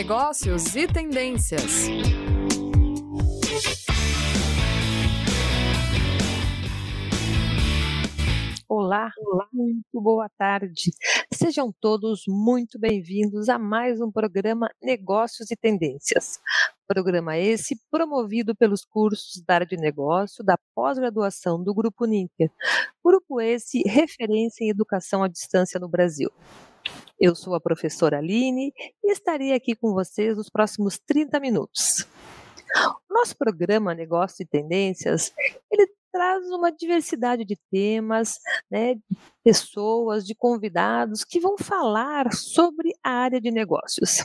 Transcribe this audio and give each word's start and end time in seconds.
negócios 0.00 0.74
e 0.76 0.86
tendências. 0.86 1.86
Olá, 8.66 9.12
olá, 9.18 9.46
muito 9.52 10.00
boa 10.00 10.26
tarde. 10.38 10.90
Sejam 11.30 11.70
todos 11.78 12.22
muito 12.26 12.78
bem-vindos 12.78 13.50
a 13.50 13.58
mais 13.58 14.00
um 14.00 14.10
programa 14.10 14.70
Negócios 14.82 15.50
e 15.50 15.56
Tendências. 15.56 16.40
Programa 16.88 17.36
esse 17.36 17.78
promovido 17.90 18.56
pelos 18.56 18.86
cursos 18.86 19.42
da 19.46 19.56
área 19.56 19.66
de 19.66 19.76
negócio 19.76 20.42
da 20.42 20.56
pós-graduação 20.74 21.62
do 21.62 21.74
Grupo 21.74 22.06
Ninter. 22.06 22.50
Grupo 23.04 23.38
esse 23.38 23.82
referência 23.86 24.64
em 24.64 24.70
educação 24.70 25.22
à 25.22 25.28
distância 25.28 25.78
no 25.78 25.90
Brasil. 25.90 26.30
Eu 27.20 27.34
sou 27.34 27.54
a 27.54 27.60
professora 27.60 28.16
Aline 28.16 28.72
e 29.04 29.12
estarei 29.12 29.52
aqui 29.52 29.74
com 29.74 29.92
vocês 29.92 30.38
nos 30.38 30.48
próximos 30.48 30.98
30 30.98 31.38
minutos. 31.38 32.06
Nosso 33.10 33.36
programa 33.36 33.94
Negócios 33.94 34.40
e 34.40 34.46
Tendências, 34.46 35.30
ele 35.70 35.86
traz 36.10 36.46
uma 36.50 36.72
diversidade 36.72 37.44
de 37.44 37.58
temas, 37.70 38.38
né, 38.70 38.94
de 38.94 39.02
pessoas, 39.44 40.24
de 40.24 40.34
convidados 40.34 41.22
que 41.22 41.38
vão 41.38 41.58
falar 41.58 42.32
sobre 42.32 42.94
a 43.04 43.10
área 43.10 43.38
de 43.38 43.50
negócios. 43.50 44.20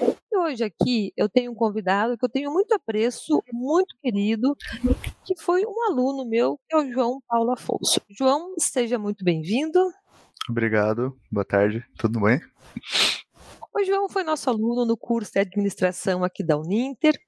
E 0.00 0.36
hoje 0.36 0.64
aqui 0.64 1.12
eu 1.16 1.28
tenho 1.28 1.52
um 1.52 1.54
convidado 1.54 2.18
que 2.18 2.24
eu 2.24 2.28
tenho 2.28 2.52
muito 2.52 2.74
apreço, 2.74 3.40
muito 3.52 3.94
querido, 4.02 4.56
que 5.24 5.40
foi 5.40 5.64
um 5.64 5.84
aluno 5.88 6.28
meu, 6.28 6.58
que 6.68 6.74
é 6.74 6.80
o 6.80 6.92
João 6.92 7.22
Paulo 7.28 7.52
Afonso. 7.52 8.00
João, 8.10 8.54
seja 8.58 8.98
muito 8.98 9.24
bem-vindo. 9.24 9.78
Obrigado, 10.48 11.18
boa 11.32 11.44
tarde, 11.44 11.82
tudo 11.96 12.20
bem? 12.20 12.38
O 13.74 13.82
João 13.82 14.08
foi 14.08 14.22
nosso 14.22 14.50
aluno 14.50 14.84
no 14.84 14.96
curso 14.96 15.32
de 15.32 15.40
administração 15.40 16.22
aqui 16.22 16.44
da 16.44 16.56
Uninter 16.56 17.18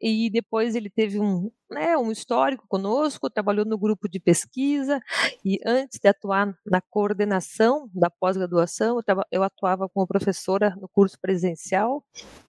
e 0.00 0.30
depois 0.30 0.74
ele 0.74 0.90
teve 0.90 1.18
um, 1.18 1.50
né, 1.70 1.96
um 1.96 2.12
histórico 2.12 2.66
conosco, 2.68 3.30
trabalhou 3.30 3.64
no 3.64 3.78
grupo 3.78 4.08
de 4.08 4.20
pesquisa 4.20 5.00
e 5.42 5.58
antes 5.64 5.98
de 5.98 6.06
atuar 6.06 6.54
na 6.64 6.82
coordenação 6.82 7.90
da 7.94 8.10
pós-graduação, 8.10 9.00
eu, 9.06 9.24
eu, 9.32 9.42
atuava 9.42 9.88
como 9.88 10.06
professora 10.06 10.76
no 10.80 10.88
curso 10.88 11.18
presencial 11.18 12.04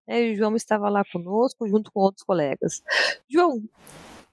né, 0.05 0.23
e 0.23 0.33
o 0.33 0.35
João 0.35 0.55
estava 0.55 0.89
lá 0.89 1.03
conosco 1.05 1.67
junto 1.67 1.89
com 1.89 2.01
outros 2.01 2.23
colegas. 2.23 2.81
João, 3.29 3.63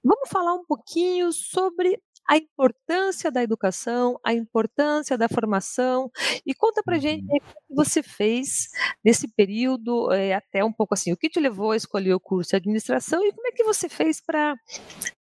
vamos 0.04 0.28
falar 0.28 0.54
um 0.54 0.64
pouquinho 0.64 1.32
sobre 1.32 2.00
a 2.28 2.36
importância 2.36 3.30
da 3.30 3.42
educação, 3.42 4.20
a 4.22 4.34
importância 4.34 5.16
da 5.16 5.28
formação. 5.28 6.10
E 6.44 6.54
conta 6.54 6.82
para 6.82 6.98
gente 6.98 7.24
uhum. 7.24 7.36
o 7.36 7.40
que 7.40 7.74
você 7.74 8.02
fez 8.02 8.68
nesse 9.02 9.26
período, 9.28 10.12
é, 10.12 10.34
até 10.34 10.62
um 10.62 10.72
pouco 10.72 10.94
assim, 10.94 11.12
o 11.12 11.16
que 11.16 11.30
te 11.30 11.40
levou 11.40 11.70
a 11.70 11.76
escolher 11.76 12.12
o 12.12 12.20
curso 12.20 12.50
de 12.50 12.56
administração 12.56 13.24
e 13.24 13.32
como 13.32 13.48
é 13.48 13.52
que 13.52 13.64
você 13.64 13.88
fez 13.88 14.20
para 14.20 14.54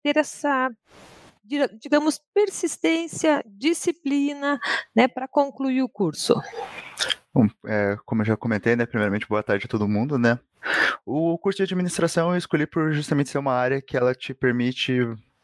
ter 0.03 0.17
essa 0.17 0.69
digamos, 1.79 2.19
persistência, 2.33 3.41
disciplina, 3.45 4.59
né, 4.93 5.07
para 5.07 5.29
concluir 5.29 5.81
o 5.81 5.87
curso? 5.87 6.35
Bom, 7.33 7.47
é, 7.65 7.95
como 8.05 8.21
eu 8.21 8.25
já 8.25 8.35
comentei, 8.35 8.75
né, 8.75 8.85
primeiramente, 8.85 9.25
boa 9.27 9.41
tarde 9.41 9.65
a 9.65 9.69
todo 9.69 9.87
mundo, 9.87 10.17
né. 10.17 10.37
O 11.05 11.37
curso 11.37 11.57
de 11.57 11.63
administração 11.63 12.31
eu 12.31 12.37
escolhi 12.37 12.67
por 12.67 12.91
justamente 12.91 13.29
ser 13.29 13.37
uma 13.37 13.53
área 13.53 13.81
que 13.81 13.95
ela 13.95 14.13
te 14.13 14.33
permite 14.33 14.99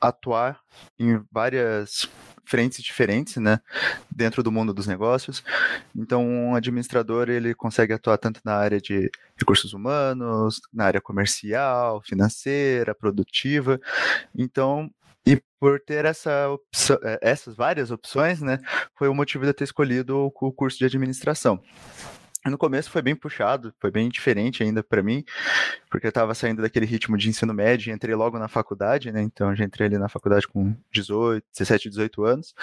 atuar 0.09 0.59
em 0.99 1.21
várias 1.31 2.09
frentes 2.45 2.83
diferentes, 2.83 3.37
né, 3.37 3.59
dentro 4.11 4.43
do 4.43 4.51
mundo 4.51 4.73
dos 4.73 4.85
negócios. 4.85 5.43
Então, 5.95 6.25
um 6.25 6.55
administrador 6.55 7.29
ele 7.29 7.55
consegue 7.55 7.93
atuar 7.93 8.17
tanto 8.17 8.41
na 8.43 8.55
área 8.55 8.81
de 8.81 9.09
recursos 9.37 9.73
humanos, 9.73 10.59
na 10.71 10.85
área 10.85 11.01
comercial, 11.01 12.01
financeira, 12.01 12.93
produtiva. 12.93 13.79
Então, 14.35 14.91
e 15.25 15.41
por 15.59 15.79
ter 15.79 16.03
essa 16.03 16.49
opção, 16.49 16.99
eh, 17.03 17.19
essas 17.21 17.55
várias 17.55 17.91
opções, 17.91 18.41
né, 18.41 18.59
foi 18.97 19.07
o 19.07 19.15
motivo 19.15 19.45
de 19.45 19.51
eu 19.51 19.53
ter 19.53 19.63
escolhido 19.63 20.17
o 20.17 20.51
curso 20.51 20.77
de 20.77 20.85
administração. 20.85 21.63
No 22.45 22.57
começo 22.57 22.91
foi 22.91 23.01
bem 23.01 23.15
puxado, 23.15 23.73
foi 23.79 23.89
bem 23.89 24.09
diferente 24.09 24.63
ainda 24.63 24.83
para 24.83 25.01
mim, 25.01 25.23
porque 25.89 26.07
eu 26.07 26.09
estava 26.09 26.35
saindo 26.35 26.61
daquele 26.61 26.85
ritmo 26.85 27.17
de 27.17 27.29
ensino 27.29 27.53
médio 27.53 27.89
e 27.89 27.93
entrei 27.93 28.13
logo 28.15 28.37
na 28.37 28.49
faculdade, 28.49 29.13
né? 29.13 29.21
Então 29.21 29.55
já 29.55 29.63
entrei 29.63 29.87
ali 29.87 29.97
na 29.97 30.09
faculdade 30.09 30.45
com 30.45 30.75
18, 30.91 31.45
17, 31.57 31.89
18 31.89 32.23
anos 32.25 32.53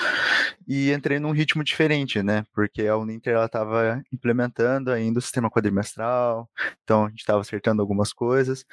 e 0.69 0.93
entrei 0.93 1.19
num 1.19 1.31
ritmo 1.31 1.65
diferente, 1.65 2.23
né? 2.23 2.45
Porque 2.53 2.87
a 2.87 2.97
Uninter 2.97 3.35
ela 3.35 3.47
estava 3.47 4.03
implementando 4.13 4.93
ainda 4.93 5.19
o 5.19 5.23
sistema 5.23 5.51
quadrimestral, 5.51 6.49
então 6.85 7.07
a 7.07 7.09
gente 7.09 7.21
estava 7.21 7.41
acertando 7.41 7.81
algumas 7.81 8.13
coisas, 8.13 8.67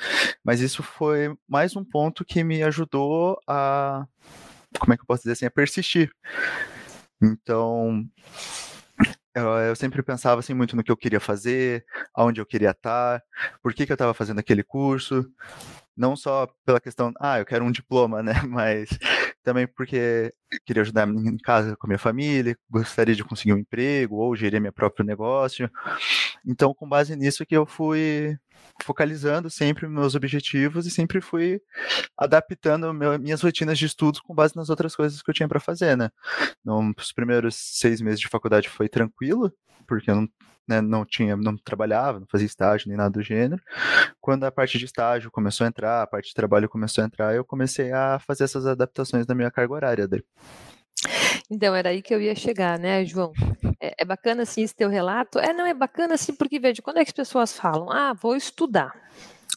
mas 0.44 0.59
isso 0.59 0.84
foi 0.84 1.34
mais 1.47 1.74
um 1.75 1.85
ponto 1.85 2.25
que 2.25 2.44
me 2.44 2.63
ajudou 2.63 3.39
a, 3.47 4.06
como 4.78 4.94
é 4.94 4.97
que 4.97 5.03
eu 5.03 5.07
posso 5.07 5.24
dizer 5.24 5.34
assim, 5.34 5.45
a 5.45 5.51
persistir. 5.51 6.12
Então, 7.22 8.06
eu, 9.37 9.47
eu, 9.69 9.75
sempre 9.75 10.01
pensava 10.03 10.39
assim 10.39 10.53
muito 10.53 10.75
no 10.75 10.83
que 10.83 10.91
eu 10.91 10.97
queria 10.97 11.19
fazer, 11.19 11.85
aonde 12.13 12.41
eu 12.41 12.45
queria 12.45 12.71
estar, 12.71 13.21
por 13.61 13.73
que, 13.73 13.85
que 13.85 13.91
eu 13.91 13.95
estava 13.95 14.13
fazendo 14.13 14.39
aquele 14.39 14.63
curso, 14.63 15.25
não 15.95 16.15
só 16.15 16.47
pela 16.65 16.79
questão, 16.79 17.11
ah, 17.19 17.39
eu 17.39 17.45
quero 17.45 17.65
um 17.65 17.71
diploma, 17.71 18.21
né, 18.23 18.33
mas 18.47 18.89
também 19.47 19.65
porque 19.65 20.33
queria 20.65 20.81
ajudar 20.81 21.07
em 21.07 21.37
casa 21.37 21.73
com 21.77 21.87
a 21.87 21.89
minha 21.89 21.97
família, 21.97 22.57
gostaria 22.69 23.15
de 23.15 23.23
conseguir 23.23 23.53
um 23.53 23.57
emprego 23.57 24.17
ou 24.17 24.35
gerir 24.35 24.59
meu 24.59 24.73
próprio 24.73 25.05
negócio. 25.05 25.71
Então, 26.45 26.73
com 26.73 26.85
base 26.85 27.15
nisso 27.15 27.45
que 27.45 27.55
eu 27.55 27.65
fui 27.65 28.37
focalizando 28.83 29.49
sempre 29.49 29.87
meus 29.87 30.15
objetivos 30.15 30.85
e 30.85 30.91
sempre 30.91 31.21
fui 31.21 31.61
adaptando 32.17 32.93
meu, 32.93 33.17
minhas 33.17 33.41
rotinas 33.41 33.79
de 33.79 33.85
estudos 33.85 34.19
com 34.19 34.35
base 34.35 34.53
nas 34.53 34.69
outras 34.69 34.93
coisas 34.93 35.21
que 35.21 35.29
eu 35.29 35.33
tinha 35.33 35.47
para 35.47 35.61
fazer, 35.61 35.95
né? 35.95 36.09
Nos 36.65 37.13
primeiros 37.13 37.55
seis 37.55 38.01
meses 38.01 38.19
de 38.19 38.27
faculdade 38.27 38.67
foi 38.67 38.89
tranquilo, 38.89 39.49
porque 39.87 40.11
eu 40.11 40.15
não, 40.15 40.29
né, 40.67 40.81
não 40.81 41.05
tinha, 41.05 41.37
não 41.37 41.55
trabalhava, 41.57 42.19
não 42.19 42.27
fazia 42.29 42.45
estágio 42.45 42.89
nem 42.89 42.97
nada 42.97 43.11
do 43.11 43.23
gênero. 43.23 43.61
Quando 44.19 44.43
a 44.43 44.51
parte 44.51 44.77
de 44.77 44.85
estágio 44.85 45.31
começou 45.31 45.63
a 45.65 45.67
entrar, 45.69 46.01
a 46.01 46.07
parte 46.07 46.27
de 46.27 46.33
trabalho 46.33 46.67
começou 46.67 47.03
a 47.03 47.07
entrar, 47.07 47.33
eu 47.33 47.45
comecei 47.45 47.91
a 47.93 48.19
fazer 48.19 48.43
essas 48.43 48.65
adaptações 48.65 49.25
da 49.25 49.33
minha 49.37 49.51
carga 49.51 49.73
horária. 49.73 50.07
Daí. 50.07 50.23
Então, 51.49 51.73
era 51.73 51.89
aí 51.89 52.01
que 52.01 52.13
eu 52.13 52.21
ia 52.21 52.35
chegar, 52.35 52.77
né, 52.77 53.05
João? 53.05 53.31
É, 53.79 53.95
é, 53.99 54.05
bacana, 54.05 54.43
assim, 54.43 54.63
esse 54.63 54.75
teu 54.75 54.89
relato? 54.89 55.39
É, 55.39 55.53
não, 55.53 55.65
é 55.65 55.73
bacana, 55.73 56.15
assim, 56.15 56.33
porque, 56.33 56.59
veja, 56.59 56.81
quando 56.81 56.97
é 56.97 57.05
que 57.05 57.09
as 57.09 57.15
pessoas 57.15 57.53
falam, 57.53 57.89
ah, 57.89 58.13
vou 58.13 58.35
estudar, 58.35 58.91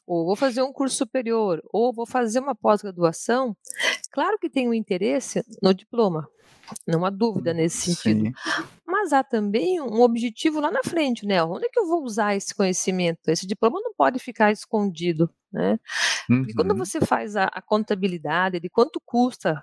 ou 0.06 0.24
vou 0.24 0.36
fazer 0.36 0.62
um 0.62 0.72
curso 0.72 0.96
superior, 0.96 1.60
ou 1.72 1.92
vou 1.92 2.06
fazer 2.06 2.38
uma 2.38 2.54
pós-graduação, 2.54 3.56
claro 4.12 4.38
que 4.38 4.48
tem 4.48 4.69
um 4.69 4.74
interesse 4.74 5.42
no 5.60 5.74
diploma, 5.74 6.28
não 6.86 7.04
há 7.04 7.10
dúvida 7.10 7.52
nesse 7.52 7.92
sentido. 7.94 8.26
Sim. 8.26 8.32
Mas 8.86 9.12
há 9.12 9.24
também 9.24 9.80
um 9.80 10.00
objetivo 10.00 10.60
lá 10.60 10.70
na 10.70 10.82
frente, 10.84 11.26
né? 11.26 11.42
Onde 11.42 11.66
é 11.66 11.69
que 11.69 11.80
eu 11.80 11.86
vou 11.86 12.04
usar 12.04 12.36
esse 12.36 12.54
conhecimento? 12.54 13.28
Esse 13.28 13.46
diploma 13.46 13.80
não 13.82 13.92
pode 13.94 14.19
ficar 14.19 14.52
escondido, 14.52 15.28
né? 15.53 15.78
Porque 16.27 16.55
quando 16.55 16.72
uhum. 16.72 16.78
você 16.78 17.00
faz 17.00 17.37
a, 17.37 17.44
a 17.44 17.61
contabilidade 17.61 18.61
de 18.61 18.69
quanto 18.69 19.00
custa 19.05 19.62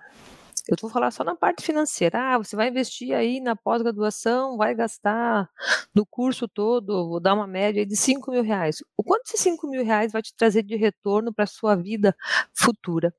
eu 0.67 0.75
vou 0.81 0.89
falar 0.89 1.11
só 1.11 1.23
na 1.23 1.35
parte 1.35 1.63
financeira. 1.63 2.19
Ah, 2.19 2.37
você 2.37 2.55
vai 2.55 2.67
investir 2.67 3.13
aí 3.13 3.39
na 3.39 3.55
pós-graduação, 3.55 4.57
vai 4.57 4.75
gastar 4.75 5.49
no 5.95 6.05
curso 6.05 6.45
todo, 6.47 7.07
vou 7.07 7.19
dar 7.21 7.33
uma 7.33 7.47
média 7.47 7.85
de 7.85 7.95
5 7.95 8.31
mil 8.31 8.43
reais. 8.43 8.83
O 8.97 9.03
quanto 9.03 9.27
esses 9.27 9.39
5 9.39 9.65
mil 9.67 9.83
reais 9.83 10.11
vai 10.11 10.21
te 10.21 10.35
trazer 10.35 10.63
de 10.63 10.75
retorno 10.75 11.33
para 11.33 11.45
a 11.45 11.47
sua 11.47 11.75
vida 11.75 12.13
futura? 12.53 13.13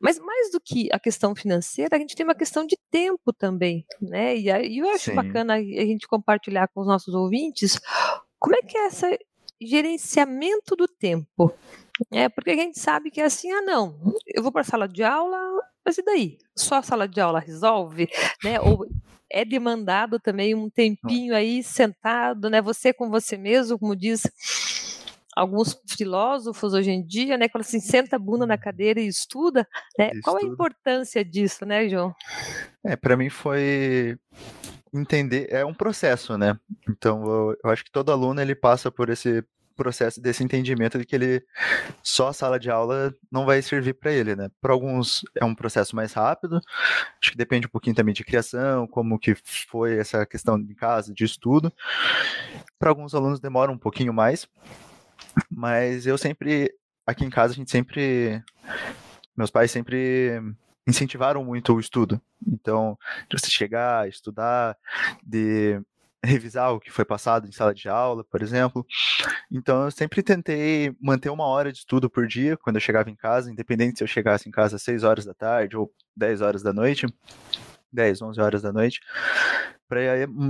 Mas 0.00 0.20
mais 0.20 0.52
do 0.52 0.60
que 0.60 0.88
a 0.92 1.00
questão 1.00 1.34
financeira, 1.34 1.96
a 1.96 1.98
gente 1.98 2.14
tem 2.14 2.24
uma 2.24 2.34
questão 2.34 2.64
de 2.64 2.78
tempo 2.88 3.32
também, 3.32 3.84
né? 4.00 4.36
E 4.36 4.48
aí 4.48 4.78
eu 4.78 4.88
acho 4.90 5.06
Sim. 5.06 5.16
bacana 5.16 5.54
a 5.54 5.60
gente 5.60 6.06
compartilhar 6.06 6.68
com 6.68 6.80
os 6.80 6.86
nossos 6.86 7.12
ouvintes 7.12 7.80
como 8.38 8.54
é 8.54 8.62
que 8.62 8.78
é 8.78 8.86
esse 8.86 9.18
gerenciamento 9.60 10.76
do 10.76 10.86
tempo. 10.86 11.52
É, 12.12 12.28
porque 12.28 12.50
a 12.50 12.56
gente 12.56 12.78
sabe 12.78 13.10
que 13.10 13.20
é 13.20 13.24
assim, 13.24 13.50
ah, 13.50 13.62
não, 13.62 13.98
eu 14.26 14.42
vou 14.42 14.52
para 14.52 14.60
a 14.60 14.64
sala 14.64 14.88
de 14.88 15.02
aula, 15.02 15.38
mas 15.84 15.98
e 15.98 16.02
daí? 16.02 16.38
Só 16.56 16.76
a 16.76 16.82
sala 16.82 17.08
de 17.08 17.20
aula 17.20 17.40
resolve? 17.40 18.08
Né? 18.44 18.60
Ou 18.60 18.86
é 19.30 19.44
demandado 19.44 20.18
também 20.18 20.54
um 20.54 20.70
tempinho 20.70 21.34
aí 21.34 21.62
sentado, 21.62 22.48
né? 22.48 22.62
Você 22.62 22.92
com 22.92 23.10
você 23.10 23.36
mesmo, 23.36 23.78
como 23.78 23.94
diz 23.94 24.22
alguns 25.34 25.80
filósofos 25.96 26.74
hoje 26.74 26.90
em 26.90 27.04
dia, 27.04 27.36
né? 27.36 27.48
Quando 27.48 27.62
assim, 27.62 27.80
senta 27.80 28.16
a 28.16 28.18
bunda 28.18 28.46
na 28.46 28.54
uhum. 28.54 28.60
cadeira 28.60 29.00
e 29.00 29.06
estuda, 29.06 29.66
né? 29.98 30.10
Qual 30.22 30.36
a 30.36 30.42
importância 30.42 31.24
disso, 31.24 31.64
né, 31.64 31.88
João? 31.88 32.14
É, 32.84 32.96
para 32.96 33.16
mim 33.16 33.28
foi 33.28 34.18
entender, 34.92 35.46
é 35.50 35.64
um 35.64 35.74
processo, 35.74 36.36
né? 36.36 36.58
Então 36.88 37.24
eu, 37.24 37.56
eu 37.62 37.70
acho 37.70 37.84
que 37.84 37.90
todo 37.90 38.10
aluno 38.10 38.40
ele 38.40 38.54
passa 38.54 38.90
por 38.90 39.10
esse 39.10 39.44
processo 39.78 40.20
desse 40.20 40.44
entendimento 40.44 40.98
de 40.98 41.06
que 41.06 41.16
ele 41.16 41.42
só 42.02 42.28
a 42.28 42.32
sala 42.32 42.58
de 42.58 42.70
aula 42.70 43.14
não 43.32 43.46
vai 43.46 43.62
servir 43.62 43.94
para 43.94 44.12
ele, 44.12 44.36
né? 44.36 44.50
Para 44.60 44.72
alguns 44.72 45.22
é 45.34 45.44
um 45.44 45.54
processo 45.54 45.96
mais 45.96 46.12
rápido, 46.12 46.60
acho 47.20 47.30
que 47.30 47.38
depende 47.38 47.66
um 47.66 47.70
pouquinho 47.70 47.96
também 47.96 48.12
de 48.12 48.24
criação, 48.24 48.86
como 48.86 49.18
que 49.18 49.34
foi 49.68 49.96
essa 49.96 50.26
questão 50.26 50.60
de 50.62 50.74
casa, 50.74 51.14
de 51.14 51.24
estudo. 51.24 51.72
Para 52.78 52.90
alguns 52.90 53.14
alunos 53.14 53.40
demora 53.40 53.72
um 53.72 53.78
pouquinho 53.78 54.12
mais, 54.12 54.46
Mas 55.50 56.06
eu 56.06 56.16
sempre, 56.18 56.72
aqui 57.06 57.24
em 57.24 57.30
casa, 57.30 57.52
a 57.52 57.56
gente 57.56 57.70
sempre. 57.70 58.42
Meus 59.36 59.50
pais 59.50 59.70
sempre 59.70 60.40
incentivaram 60.86 61.44
muito 61.44 61.74
o 61.74 61.80
estudo. 61.80 62.20
Então, 62.46 62.98
de 63.28 63.38
você 63.38 63.50
chegar, 63.50 64.08
estudar, 64.08 64.76
de 65.22 65.80
revisar 66.24 66.72
o 66.72 66.80
que 66.80 66.90
foi 66.90 67.04
passado 67.04 67.46
em 67.46 67.52
sala 67.52 67.74
de 67.74 67.88
aula, 67.88 68.24
por 68.24 68.42
exemplo. 68.42 68.84
Então, 69.50 69.84
eu 69.84 69.90
sempre 69.90 70.22
tentei 70.22 70.94
manter 71.00 71.30
uma 71.30 71.46
hora 71.46 71.72
de 71.72 71.78
estudo 71.78 72.10
por 72.10 72.26
dia 72.26 72.56
quando 72.56 72.76
eu 72.76 72.80
chegava 72.80 73.10
em 73.10 73.16
casa, 73.16 73.50
independente 73.50 73.98
se 73.98 74.04
eu 74.04 74.08
chegasse 74.08 74.48
em 74.48 74.52
casa 74.52 74.76
às 74.76 74.82
6 74.82 75.04
horas 75.04 75.24
da 75.24 75.34
tarde 75.34 75.76
ou 75.76 75.92
10 76.16 76.40
horas 76.40 76.62
da 76.62 76.72
noite, 76.72 77.06
10, 77.92 78.22
11 78.22 78.40
horas 78.40 78.62
da 78.62 78.72
noite, 78.72 79.00
para 79.88 80.00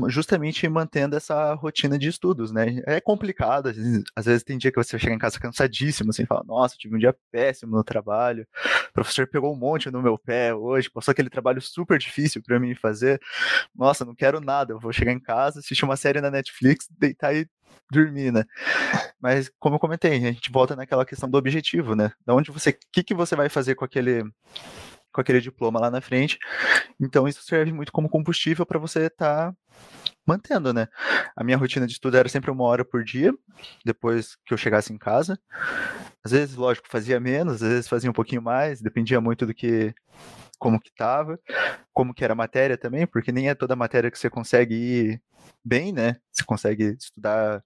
justamente 0.08 0.68
mantendo 0.68 1.16
essa 1.16 1.54
rotina 1.54 1.96
de 1.96 2.08
estudos, 2.08 2.50
né? 2.50 2.82
É 2.86 3.00
complicado, 3.00 3.68
às 3.68 3.76
vezes, 3.76 4.02
às 4.16 4.26
vezes, 4.26 4.42
tem 4.42 4.58
dia 4.58 4.72
que 4.72 4.82
você 4.82 4.98
chega 4.98 5.14
em 5.14 5.18
casa 5.18 5.38
cansadíssimo, 5.38 6.10
assim, 6.10 6.26
fala, 6.26 6.42
nossa, 6.44 6.76
tive 6.76 6.96
um 6.96 6.98
dia 6.98 7.14
péssimo 7.30 7.76
no 7.76 7.84
trabalho, 7.84 8.46
o 8.90 8.92
professor 8.92 9.28
pegou 9.28 9.52
um 9.52 9.56
monte 9.56 9.90
no 9.90 10.02
meu 10.02 10.18
pé 10.18 10.52
hoje, 10.52 10.90
passou 10.90 11.12
aquele 11.12 11.30
trabalho 11.30 11.60
super 11.62 11.98
difícil 11.98 12.42
para 12.42 12.58
mim 12.58 12.74
fazer, 12.74 13.20
nossa, 13.74 14.04
não 14.04 14.14
quero 14.14 14.40
nada, 14.40 14.72
eu 14.72 14.80
vou 14.80 14.92
chegar 14.92 15.12
em 15.12 15.20
casa, 15.20 15.60
assistir 15.60 15.84
uma 15.84 15.96
série 15.96 16.20
na 16.20 16.30
Netflix, 16.30 16.88
deitar 16.98 17.34
e 17.34 17.48
dormir, 17.90 18.32
né? 18.32 18.44
Mas 19.20 19.50
como 19.58 19.76
eu 19.76 19.80
comentei, 19.80 20.12
a 20.12 20.20
gente 20.20 20.50
volta 20.50 20.76
naquela 20.76 21.06
questão 21.06 21.28
do 21.28 21.38
objetivo, 21.38 21.94
né? 21.94 22.12
Da 22.26 22.34
onde 22.34 22.50
você, 22.50 22.70
o 22.70 22.76
que 22.92 23.02
que 23.02 23.14
você 23.14 23.36
vai 23.36 23.48
fazer 23.48 23.74
com 23.74 23.84
aquele 23.84 24.24
com 25.12 25.20
aquele 25.20 25.40
diploma 25.40 25.80
lá 25.80 25.90
na 25.90 26.00
frente. 26.00 26.38
Então 27.00 27.26
isso 27.26 27.42
serve 27.42 27.72
muito 27.72 27.92
como 27.92 28.08
combustível 28.08 28.66
para 28.66 28.78
você 28.78 29.06
estar 29.06 29.52
tá 29.52 29.56
mantendo, 30.26 30.74
né? 30.74 30.88
A 31.34 31.42
minha 31.42 31.56
rotina 31.56 31.86
de 31.86 31.92
estudo 31.92 32.16
era 32.16 32.28
sempre 32.28 32.50
uma 32.50 32.64
hora 32.64 32.84
por 32.84 33.02
dia, 33.02 33.32
depois 33.84 34.36
que 34.44 34.52
eu 34.52 34.58
chegasse 34.58 34.92
em 34.92 34.98
casa. 34.98 35.38
Às 36.22 36.32
vezes, 36.32 36.54
lógico, 36.54 36.88
fazia 36.90 37.18
menos, 37.18 37.62
às 37.62 37.68
vezes 37.68 37.88
fazia 37.88 38.10
um 38.10 38.12
pouquinho 38.12 38.42
mais, 38.42 38.82
dependia 38.82 39.20
muito 39.20 39.46
do 39.46 39.54
que 39.54 39.94
como 40.58 40.80
que 40.80 40.92
tava, 40.94 41.38
como 41.94 42.12
que 42.12 42.24
era 42.24 42.32
a 42.32 42.36
matéria 42.36 42.76
também, 42.76 43.06
porque 43.06 43.32
nem 43.32 43.48
é 43.48 43.54
toda 43.54 43.76
matéria 43.76 44.10
que 44.10 44.18
você 44.18 44.28
consegue 44.28 44.74
ir 44.74 45.22
bem, 45.64 45.92
né? 45.92 46.16
Você 46.30 46.44
consegue 46.44 46.96
estudar 46.98 47.62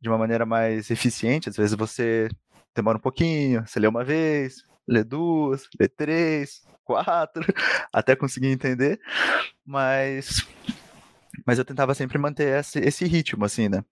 de 0.00 0.08
uma 0.08 0.16
maneira 0.16 0.46
mais 0.46 0.90
eficiente, 0.90 1.48
às 1.48 1.56
vezes 1.56 1.74
você 1.74 2.28
demora 2.74 2.96
um 2.96 3.00
pouquinho, 3.00 3.66
você 3.66 3.78
lê 3.78 3.86
uma 3.86 4.04
vez, 4.04 4.64
lê 4.86 5.04
duas, 5.04 5.68
lê 5.78 5.88
três, 5.88 6.62
quatro, 6.84 7.44
até 7.92 8.16
conseguir 8.16 8.48
entender, 8.48 9.00
mas 9.64 10.46
mas 11.46 11.58
eu 11.58 11.64
tentava 11.64 11.94
sempre 11.94 12.18
manter 12.18 12.58
esse, 12.60 12.78
esse 12.78 13.04
ritmo, 13.04 13.44
assim, 13.44 13.68
né, 13.68 13.84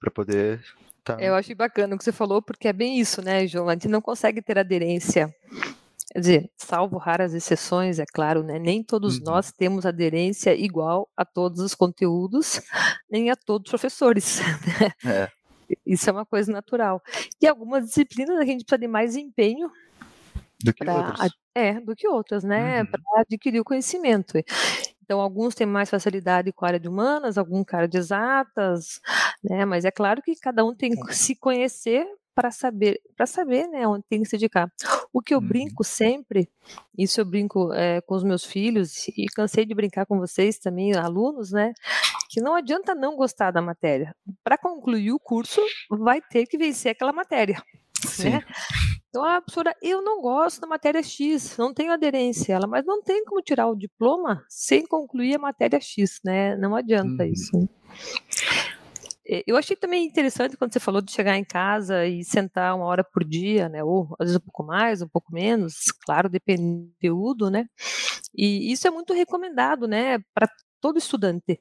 para 0.00 0.10
poder 0.10 0.62
tá... 1.02 1.16
Eu 1.18 1.34
achei 1.34 1.54
bacana 1.54 1.94
o 1.94 1.98
que 1.98 2.04
você 2.04 2.12
falou, 2.12 2.42
porque 2.42 2.68
é 2.68 2.72
bem 2.72 3.00
isso, 3.00 3.22
né, 3.22 3.46
João, 3.46 3.68
a 3.68 3.72
gente 3.72 3.88
não 3.88 4.00
consegue 4.00 4.42
ter 4.42 4.58
aderência 4.58 5.34
Quer 6.16 6.20
dizer, 6.20 6.50
salvo 6.56 6.96
raras 6.96 7.34
exceções, 7.34 7.98
é 7.98 8.06
claro, 8.06 8.42
né? 8.42 8.58
Nem 8.58 8.82
todos 8.82 9.18
uhum. 9.18 9.24
nós 9.24 9.52
temos 9.52 9.84
aderência 9.84 10.54
igual 10.54 11.10
a 11.14 11.26
todos 11.26 11.60
os 11.60 11.74
conteúdos, 11.74 12.62
nem 13.10 13.30
a 13.30 13.36
todos 13.36 13.66
os 13.66 13.70
professores. 13.70 14.40
Né? 15.04 15.28
É. 15.28 15.30
Isso 15.84 16.08
é 16.08 16.12
uma 16.12 16.24
coisa 16.24 16.50
natural. 16.50 17.02
E 17.38 17.46
algumas 17.46 17.86
disciplinas 17.86 18.38
a 18.38 18.44
gente 18.44 18.64
precisa 18.64 18.78
de 18.78 18.88
mais 18.88 19.14
empenho 19.14 19.70
do 20.62 20.72
que 20.72 20.84
pra, 20.84 20.94
outras. 20.94 21.30
É, 21.54 21.80
do 21.80 21.94
que 21.94 22.08
outras, 22.08 22.44
né? 22.44 22.80
Uhum. 22.80 22.86
Para 22.86 23.00
adquirir 23.20 23.60
o 23.60 23.64
conhecimento. 23.64 24.38
Então, 25.02 25.20
alguns 25.20 25.54
têm 25.54 25.66
mais 25.66 25.88
facilidade 25.88 26.52
com 26.52 26.64
a 26.64 26.68
área 26.68 26.80
de 26.80 26.88
humanas, 26.88 27.38
alguns 27.38 27.64
com 27.64 27.76
a 27.76 27.78
área 27.78 27.88
de 27.88 27.96
exatas, 27.96 29.00
né? 29.42 29.64
Mas 29.64 29.84
é 29.84 29.90
claro 29.90 30.20
que 30.20 30.34
cada 30.36 30.64
um 30.64 30.74
tem 30.74 30.90
que 30.90 31.14
se 31.14 31.36
conhecer 31.36 32.06
para 32.36 32.50
saber, 32.50 33.00
para 33.16 33.24
saber, 33.24 33.66
né, 33.66 33.88
onde 33.88 34.04
tem 34.10 34.22
que 34.22 34.28
se 34.28 34.36
dedicar. 34.36 34.70
O 35.10 35.22
que 35.22 35.32
eu 35.32 35.38
uhum. 35.38 35.48
brinco 35.48 35.82
sempre, 35.82 36.50
isso 36.96 37.18
eu 37.18 37.24
brinco 37.24 37.72
é, 37.72 38.02
com 38.02 38.14
os 38.14 38.22
meus 38.22 38.44
filhos 38.44 39.08
e 39.08 39.24
cansei 39.34 39.64
de 39.64 39.74
brincar 39.74 40.04
com 40.04 40.18
vocês 40.18 40.58
também, 40.58 40.94
alunos, 40.94 41.50
né, 41.50 41.72
que 42.28 42.42
não 42.42 42.54
adianta 42.54 42.94
não 42.94 43.16
gostar 43.16 43.52
da 43.52 43.62
matéria. 43.62 44.14
Para 44.44 44.58
concluir 44.58 45.12
o 45.12 45.18
curso, 45.18 45.62
vai 45.88 46.20
ter 46.20 46.44
que 46.46 46.58
vencer 46.58 46.92
aquela 46.92 47.12
matéria. 47.12 47.62
Sim. 48.06 48.30
Né? 48.30 48.42
Então 49.16 49.24
a 49.24 49.40
professora, 49.40 49.74
eu 49.80 50.02
não 50.02 50.20
gosto 50.20 50.60
da 50.60 50.66
matéria 50.66 51.02
X, 51.02 51.56
não 51.56 51.72
tenho 51.72 51.90
aderência 51.90 52.54
a 52.54 52.56
ela, 52.58 52.66
mas 52.66 52.84
não 52.84 53.02
tem 53.02 53.24
como 53.24 53.40
tirar 53.40 53.66
o 53.66 53.74
diploma 53.74 54.44
sem 54.46 54.86
concluir 54.86 55.36
a 55.36 55.38
matéria 55.38 55.80
X, 55.80 56.20
né? 56.22 56.54
Não 56.56 56.76
adianta 56.76 57.24
uhum. 57.24 57.32
isso. 57.32 57.68
Eu 59.46 59.56
achei 59.56 59.74
também 59.74 60.04
interessante 60.04 60.54
quando 60.58 60.74
você 60.74 60.78
falou 60.78 61.00
de 61.00 61.12
chegar 61.12 61.38
em 61.38 61.44
casa 61.44 62.04
e 62.04 62.22
sentar 62.24 62.76
uma 62.76 62.84
hora 62.84 63.02
por 63.02 63.24
dia, 63.24 63.70
né? 63.70 63.82
Ou 63.82 64.14
às 64.20 64.26
vezes 64.26 64.36
um 64.36 64.44
pouco 64.44 64.62
mais, 64.62 65.00
um 65.00 65.08
pouco 65.08 65.32
menos, 65.32 65.90
claro, 66.04 66.28
depende 66.28 66.62
do 66.62 66.92
conteúdo, 66.92 67.50
né? 67.50 67.64
E 68.36 68.70
isso 68.70 68.86
é 68.86 68.90
muito 68.90 69.14
recomendado, 69.14 69.88
né, 69.88 70.18
para 70.34 70.46
todo 70.78 70.98
estudante. 70.98 71.58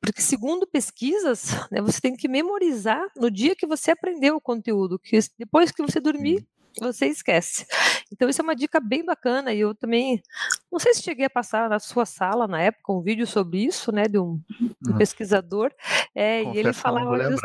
Porque, 0.00 0.20
segundo 0.20 0.66
pesquisas, 0.66 1.52
né, 1.70 1.80
você 1.80 2.00
tem 2.00 2.16
que 2.16 2.26
memorizar 2.26 3.06
no 3.16 3.30
dia 3.30 3.54
que 3.54 3.68
você 3.68 3.92
aprendeu 3.92 4.34
o 4.34 4.40
conteúdo, 4.40 4.98
que 4.98 5.16
depois 5.38 5.70
que 5.70 5.80
você 5.80 6.00
dormir, 6.00 6.44
você 6.80 7.06
esquece. 7.06 7.66
Então, 8.12 8.28
isso 8.28 8.40
é 8.40 8.44
uma 8.44 8.56
dica 8.56 8.80
bem 8.80 9.04
bacana. 9.04 9.52
E 9.52 9.60
eu 9.60 9.74
também, 9.74 10.22
não 10.70 10.78
sei 10.78 10.94
se 10.94 11.02
cheguei 11.02 11.26
a 11.26 11.30
passar 11.30 11.68
na 11.68 11.78
sua 11.78 12.06
sala 12.06 12.46
na 12.46 12.60
época 12.60 12.92
um 12.92 13.02
vídeo 13.02 13.26
sobre 13.26 13.64
isso, 13.64 13.92
né, 13.92 14.04
de 14.04 14.18
um, 14.18 14.40
um 14.60 14.92
uhum. 14.92 14.98
pesquisador. 14.98 15.70
É, 16.14 16.42
e 16.42 16.58
ele 16.58 16.72
falava. 16.72 17.30
Just... 17.30 17.42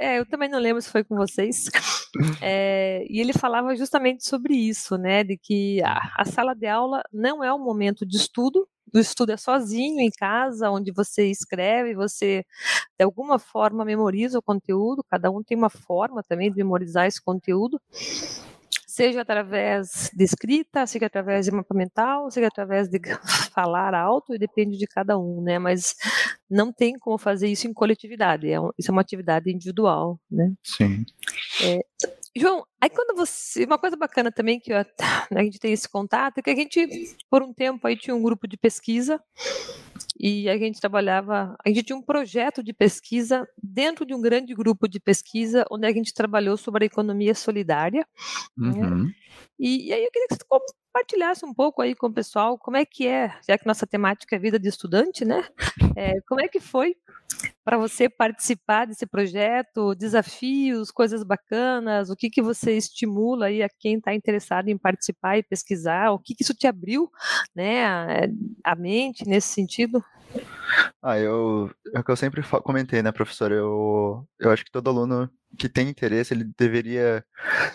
É, 0.00 0.18
eu 0.18 0.26
também 0.26 0.48
não 0.48 0.58
lembro 0.58 0.82
se 0.82 0.90
foi 0.90 1.04
com 1.04 1.16
vocês. 1.16 1.70
É, 2.40 3.04
e 3.08 3.20
ele 3.20 3.32
falava 3.32 3.74
justamente 3.76 4.26
sobre 4.26 4.54
isso, 4.54 4.96
né, 4.96 5.22
de 5.22 5.36
que 5.36 5.82
a, 5.82 6.12
a 6.16 6.24
sala 6.24 6.54
de 6.54 6.66
aula 6.66 7.02
não 7.12 7.42
é 7.44 7.52
um 7.52 7.62
momento 7.62 8.04
de 8.04 8.16
estudo, 8.16 8.66
o 8.92 8.98
estudo 8.98 9.30
é 9.30 9.36
sozinho 9.36 10.00
em 10.00 10.10
casa, 10.10 10.70
onde 10.70 10.90
você 10.90 11.26
escreve, 11.26 11.94
você 11.94 12.44
de 12.98 13.04
alguma 13.04 13.38
forma 13.38 13.84
memoriza 13.84 14.38
o 14.38 14.42
conteúdo, 14.42 15.04
cada 15.08 15.30
um 15.30 15.42
tem 15.42 15.56
uma 15.56 15.70
forma 15.70 16.22
também 16.22 16.50
de 16.50 16.56
memorizar 16.56 17.06
esse 17.06 17.22
conteúdo 17.22 17.80
seja 19.00 19.22
através 19.22 20.10
de 20.14 20.24
escrita, 20.24 20.86
seja 20.86 21.06
através 21.06 21.46
de 21.46 21.52
mapa 21.52 21.74
mental, 21.74 22.30
seja 22.30 22.48
através 22.48 22.86
de 22.86 23.00
falar 23.54 23.94
alto, 23.94 24.34
e 24.34 24.38
depende 24.38 24.76
de 24.76 24.86
cada 24.86 25.18
um, 25.18 25.40
né? 25.42 25.58
Mas 25.58 25.94
não 26.50 26.70
tem 26.70 26.98
como 26.98 27.16
fazer 27.16 27.48
isso 27.48 27.66
em 27.66 27.72
coletividade, 27.72 28.50
é 28.50 28.60
um, 28.60 28.70
isso 28.78 28.90
é 28.90 28.92
uma 28.92 29.00
atividade 29.00 29.50
individual, 29.50 30.20
né? 30.30 30.52
Sim. 30.62 31.04
É, 31.64 31.78
João, 32.36 32.64
aí 32.80 32.88
quando 32.88 33.16
você. 33.16 33.64
Uma 33.64 33.78
coisa 33.78 33.96
bacana 33.96 34.30
também 34.30 34.60
que 34.60 34.72
eu, 34.72 34.76
né, 35.30 35.40
a 35.40 35.42
gente 35.42 35.58
tem 35.58 35.72
esse 35.72 35.88
contato 35.88 36.38
é 36.38 36.42
que 36.42 36.50
a 36.50 36.54
gente, 36.54 37.16
por 37.28 37.42
um 37.42 37.52
tempo, 37.52 37.86
aí 37.86 37.96
tinha 37.96 38.14
um 38.14 38.22
grupo 38.22 38.46
de 38.46 38.56
pesquisa 38.56 39.20
e 40.18 40.48
a 40.48 40.56
gente 40.56 40.80
trabalhava, 40.80 41.56
a 41.64 41.68
gente 41.68 41.82
tinha 41.82 41.96
um 41.96 42.02
projeto 42.02 42.62
de 42.62 42.72
pesquisa 42.72 43.48
dentro 43.60 44.06
de 44.06 44.14
um 44.14 44.20
grande 44.20 44.54
grupo 44.54 44.88
de 44.88 45.00
pesquisa, 45.00 45.64
onde 45.70 45.86
a 45.86 45.92
gente 45.92 46.14
trabalhou 46.14 46.56
sobre 46.56 46.84
a 46.84 46.86
economia 46.86 47.34
solidária. 47.34 48.06
Né? 48.56 48.68
Uhum. 48.68 49.04
Né? 49.04 49.12
E, 49.58 49.88
e, 49.88 49.92
aí 49.92 50.04
eu 50.04 50.10
queria 50.10 50.28
que 50.28 50.34
você 50.34 50.44
compartilhasse 50.92 51.44
um 51.44 51.52
pouco 51.52 51.82
aí 51.82 51.94
com 51.94 52.06
o 52.06 52.12
pessoal 52.12 52.58
como 52.58 52.76
é 52.76 52.84
que 52.84 53.06
é, 53.06 53.34
já 53.48 53.58
que 53.58 53.66
nossa 53.66 53.86
temática 53.86 54.36
é 54.36 54.38
vida 54.38 54.58
de 54.58 54.68
estudante, 54.68 55.24
né? 55.24 55.46
É, 55.96 56.20
como 56.28 56.40
é 56.40 56.46
que 56.46 56.60
foi 56.60 56.96
para 57.64 57.76
você 57.76 58.08
participar 58.08 58.86
desse 58.86 59.06
projeto, 59.06 59.94
desafios, 59.94 60.90
coisas 60.90 61.22
bacanas, 61.22 62.10
o 62.10 62.16
que 62.16 62.30
que 62.30 62.42
você 62.42 62.76
estimula 62.76 63.46
aí 63.46 63.62
a 63.62 63.68
quem 63.78 63.98
está 63.98 64.14
interessado 64.14 64.68
em 64.68 64.78
participar 64.78 65.38
e 65.38 65.42
pesquisar, 65.42 66.10
o 66.10 66.18
que 66.18 66.34
que 66.34 66.42
isso 66.42 66.54
te 66.54 66.66
abriu, 66.66 67.10
né, 67.54 67.84
a, 67.84 68.06
a 68.64 68.74
mente 68.74 69.26
nesse 69.26 69.48
sentido? 69.48 70.02
Ah, 71.02 71.18
eu, 71.18 71.70
é 71.94 72.00
o 72.00 72.04
que 72.04 72.10
eu 72.10 72.16
sempre 72.16 72.42
comentei, 72.62 73.02
né, 73.02 73.12
professor, 73.12 73.52
eu, 73.52 74.26
eu 74.38 74.50
acho 74.50 74.64
que 74.64 74.70
todo 74.70 74.88
aluno 74.88 75.30
que 75.58 75.68
tem 75.68 75.88
interesse, 75.88 76.32
ele 76.32 76.44
deveria 76.56 77.24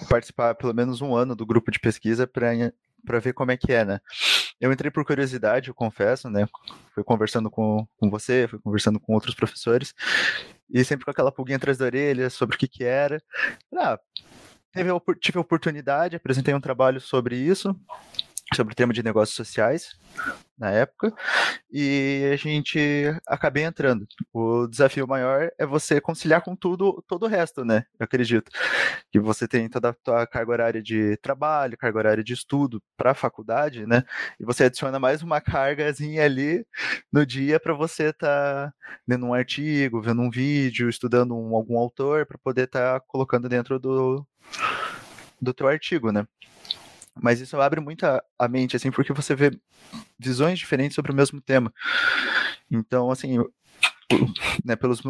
participar 0.10 0.56
pelo 0.56 0.74
menos 0.74 1.02
um 1.02 1.16
ano 1.16 1.36
do 1.36 1.46
grupo 1.46 1.72
de 1.72 1.80
pesquisa 1.80 2.26
para 2.26 3.20
ver 3.20 3.34
como 3.34 3.52
é 3.52 3.58
que 3.58 3.72
é, 3.74 3.84
né? 3.84 4.00
Eu 4.60 4.72
entrei 4.72 4.90
por 4.90 5.06
curiosidade, 5.06 5.68
eu 5.68 5.74
confesso, 5.74 6.30
né? 6.30 6.48
Fui 6.94 7.04
conversando 7.04 7.50
com, 7.50 7.86
com 7.98 8.10
você, 8.10 8.48
fui 8.48 8.60
conversando 8.60 9.00
com 9.00 9.14
outros 9.14 9.36
professores, 9.36 9.94
e 10.70 10.84
sempre 10.84 11.06
com 11.06 11.12
aquela 11.12 11.32
pulguinha 11.32 11.58
atrás 11.58 11.78
da 11.78 11.86
orelha 11.86 12.30
sobre 12.30 12.56
o 12.56 12.60
que 12.60 12.68
que 12.68 12.84
era. 12.84 13.22
Ah, 13.76 14.00
tive 15.20 15.38
a 15.38 15.42
oportunidade, 15.42 16.16
apresentei 16.16 16.54
um 16.54 16.62
trabalho 16.62 17.00
sobre 17.00 17.36
isso, 17.36 17.76
sobre 18.56 18.74
o 18.74 18.76
tema 18.76 18.94
de 18.94 19.04
negócios 19.04 19.36
sociais 19.36 19.98
na 20.58 20.72
época, 20.72 21.14
e 21.70 22.30
a 22.34 22.36
gente 22.38 22.80
acabei 23.28 23.64
entrando. 23.64 24.08
O 24.34 24.68
desafio 24.68 25.06
maior 25.06 25.52
é 25.58 25.66
você 25.66 26.00
conciliar 26.00 26.42
com 26.42 26.56
tudo, 26.56 27.04
todo 27.08 27.24
o 27.24 27.28
resto, 27.28 27.66
né? 27.66 27.86
Eu 28.00 28.06
acredito. 28.06 28.50
Que 29.12 29.20
você 29.20 29.48
tem 29.48 29.68
toda 29.70 29.90
a 29.90 29.94
tua 29.94 30.26
carga 30.26 30.52
horária 30.52 30.82
de 30.82 31.18
trabalho, 31.18 31.78
carga 31.78 31.98
horária 31.98 32.24
de 32.24 32.34
estudo 32.34 32.82
para 32.96 33.12
a 33.12 33.16
faculdade, 33.16 33.86
né? 33.86 34.04
E 34.40 34.46
você 34.46 34.66
adiciona 34.66 35.00
mais 35.00 35.22
uma 35.22 35.42
cargazinha 35.42 36.24
ali 36.24 36.66
no 37.12 37.26
dia 37.26 37.60
para 37.60 37.74
você 37.74 38.10
estar 38.10 38.70
tá 38.72 38.74
lendo 39.08 39.26
um 39.26 39.34
artigo, 39.34 40.02
vendo 40.02 40.22
um 40.22 40.30
vídeo, 40.30 40.90
estudando 40.90 41.36
um, 41.36 41.54
algum 41.56 41.78
autor, 41.78 42.26
para 42.26 42.38
poder 42.38 42.64
estar 42.64 43.00
tá 43.00 43.06
colocando 43.08 43.50
dentro 43.50 43.78
do, 43.78 44.26
do 45.42 45.54
teu 45.54 45.68
artigo, 45.68 46.12
né? 46.12 46.26
Mas 47.22 47.40
isso 47.40 47.60
abre 47.60 47.80
muito 47.80 48.06
a, 48.06 48.22
a, 48.38 48.48
mente, 48.48 48.76
assim, 48.76 48.92
porque 48.92 49.14
você 49.14 49.36
vê 49.36 49.52
visões 50.20 50.60
diferentes 50.60 50.96
sobre 50.96 51.12
o 51.12 51.16
mesmo 51.16 51.42
tema. 51.42 51.74
Então, 52.70 53.10
assim, 53.10 53.38
né, 54.64 54.76
pelos 54.76 55.02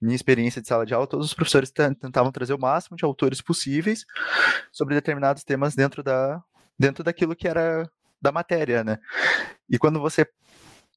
minha 0.00 0.14
experiência 0.14 0.62
de 0.62 0.68
sala 0.68 0.86
de 0.86 0.94
aula, 0.94 1.06
todos 1.06 1.26
os 1.26 1.34
professores 1.34 1.70
tentavam 1.70 2.32
trazer 2.32 2.54
o 2.54 2.60
máximo 2.60 2.96
de 2.96 3.04
autores 3.04 3.40
possíveis 3.40 4.04
sobre 4.72 4.94
determinados 4.94 5.44
temas 5.44 5.74
dentro 5.74 6.02
da 6.02 6.42
dentro 6.78 7.02
daquilo 7.02 7.34
que 7.34 7.48
era 7.48 7.90
da 8.22 8.30
matéria, 8.30 8.84
né? 8.84 8.98
E 9.68 9.78
quando 9.78 10.00
você 10.00 10.26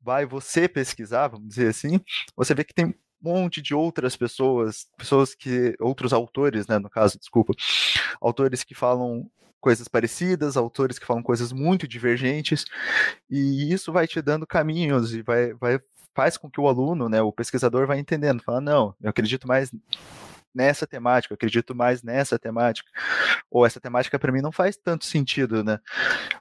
vai 0.01 0.25
você 0.25 0.67
pesquisar, 0.67 1.27
vamos 1.27 1.47
dizer 1.49 1.69
assim, 1.69 1.99
você 2.35 2.53
vê 2.53 2.63
que 2.63 2.73
tem 2.73 2.85
um 2.85 2.93
monte 3.19 3.61
de 3.61 3.73
outras 3.73 4.15
pessoas, 4.15 4.87
pessoas 4.97 5.33
que 5.35 5.75
outros 5.79 6.13
autores, 6.13 6.67
né, 6.67 6.79
no 6.79 6.89
caso, 6.89 7.19
desculpa, 7.19 7.53
autores 8.19 8.63
que 8.63 8.73
falam 8.75 9.29
coisas 9.61 9.87
parecidas, 9.87 10.57
autores 10.57 10.99
que 10.99 11.05
falam 11.05 11.23
coisas 11.23 11.53
muito 11.53 11.87
divergentes, 11.87 12.65
e 13.29 13.71
isso 13.71 13.93
vai 13.93 14.07
te 14.07 14.21
dando 14.21 14.45
caminhos 14.45 15.13
e 15.13 15.21
vai, 15.21 15.53
vai 15.53 15.79
faz 16.13 16.35
com 16.35 16.49
que 16.49 16.59
o 16.59 16.67
aluno, 16.67 17.07
né, 17.07 17.21
o 17.21 17.31
pesquisador, 17.31 17.87
vai 17.87 17.99
entendendo, 17.99 18.43
fala, 18.43 18.59
não, 18.59 18.93
eu 19.01 19.09
acredito 19.09 19.47
mais 19.47 19.71
nessa 20.53 20.85
temática, 20.85 21.33
eu 21.33 21.35
acredito 21.35 21.73
mais 21.73 22.03
nessa 22.03 22.37
temática, 22.37 22.89
ou 23.49 23.65
essa 23.65 23.79
temática 23.79 24.19
para 24.19 24.31
mim 24.31 24.41
não 24.41 24.51
faz 24.51 24.75
tanto 24.75 25.05
sentido, 25.05 25.63
né? 25.63 25.79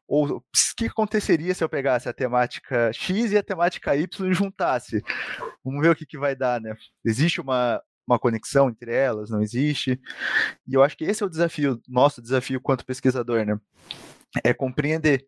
Ou 0.08 0.38
o 0.38 0.42
que 0.76 0.86
aconteceria 0.86 1.54
se 1.54 1.62
eu 1.62 1.68
pegasse 1.68 2.08
a 2.08 2.12
temática 2.12 2.92
X 2.92 3.32
e 3.32 3.38
a 3.38 3.42
temática 3.42 3.94
Y 3.94 4.28
e 4.28 4.34
juntasse? 4.34 5.02
Vamos 5.64 5.80
ver 5.80 5.90
o 5.90 5.94
que, 5.94 6.06
que 6.06 6.18
vai 6.18 6.34
dar, 6.34 6.60
né? 6.60 6.74
Existe 7.04 7.40
uma, 7.40 7.80
uma 8.12 8.18
conexão 8.18 8.68
entre 8.68 8.92
elas, 8.92 9.30
não 9.30 9.42
existe. 9.42 10.00
E 10.66 10.74
eu 10.74 10.82
acho 10.82 10.96
que 10.96 11.04
esse 11.04 11.22
é 11.22 11.26
o 11.26 11.30
desafio, 11.30 11.80
nosso 11.88 12.20
desafio 12.20 12.60
quanto 12.60 12.84
pesquisador, 12.84 13.44
né? 13.44 13.58
É 14.44 14.54
compreender. 14.54 15.26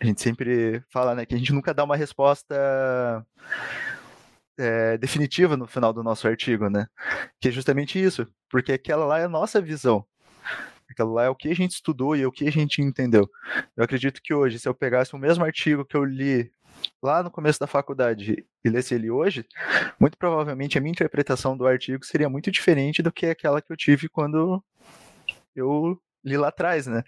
A 0.00 0.04
gente 0.04 0.20
sempre 0.22 0.82
fala, 0.90 1.14
né, 1.14 1.26
que 1.26 1.34
a 1.34 1.38
gente 1.38 1.52
nunca 1.52 1.74
dá 1.74 1.84
uma 1.84 1.96
resposta 1.96 2.54
é, 4.58 4.96
definitiva 4.98 5.56
no 5.56 5.66
final 5.66 5.92
do 5.92 6.02
nosso 6.02 6.26
artigo, 6.26 6.68
né? 6.68 6.86
Que 7.40 7.48
é 7.48 7.50
justamente 7.50 8.02
isso, 8.02 8.26
porque 8.50 8.72
aquela 8.72 9.04
lá 9.04 9.18
é 9.18 9.24
a 9.24 9.28
nossa 9.28 9.60
visão. 9.60 10.04
Aquela 10.88 11.10
lá 11.10 11.24
é 11.24 11.28
o 11.28 11.34
que 11.34 11.48
a 11.48 11.54
gente 11.54 11.72
estudou 11.72 12.16
e 12.16 12.22
é 12.22 12.26
o 12.26 12.32
que 12.32 12.46
a 12.46 12.52
gente 12.52 12.80
entendeu. 12.80 13.28
Eu 13.76 13.84
acredito 13.84 14.20
que 14.22 14.32
hoje, 14.32 14.58
se 14.58 14.68
eu 14.68 14.74
pegasse 14.74 15.14
o 15.14 15.18
mesmo 15.18 15.44
artigo 15.44 15.84
que 15.84 15.96
eu 15.96 16.04
li 16.04 16.50
lá 17.02 17.22
no 17.22 17.30
começo 17.30 17.58
da 17.60 17.66
faculdade 17.66 18.44
e 18.64 18.68
lesse 18.68 18.94
ele 18.94 19.10
hoje, 19.10 19.46
muito 19.98 20.16
provavelmente 20.16 20.76
a 20.76 20.80
minha 20.80 20.92
interpretação 20.92 21.56
do 21.56 21.66
artigo 21.66 22.04
seria 22.04 22.28
muito 22.28 22.50
diferente 22.50 23.02
do 23.02 23.12
que 23.12 23.26
aquela 23.26 23.62
que 23.62 23.72
eu 23.72 23.76
tive 23.76 24.08
quando 24.08 24.62
eu 25.54 26.00
li 26.24 26.36
lá 26.36 26.48
atrás, 26.48 26.86
né? 26.86 27.04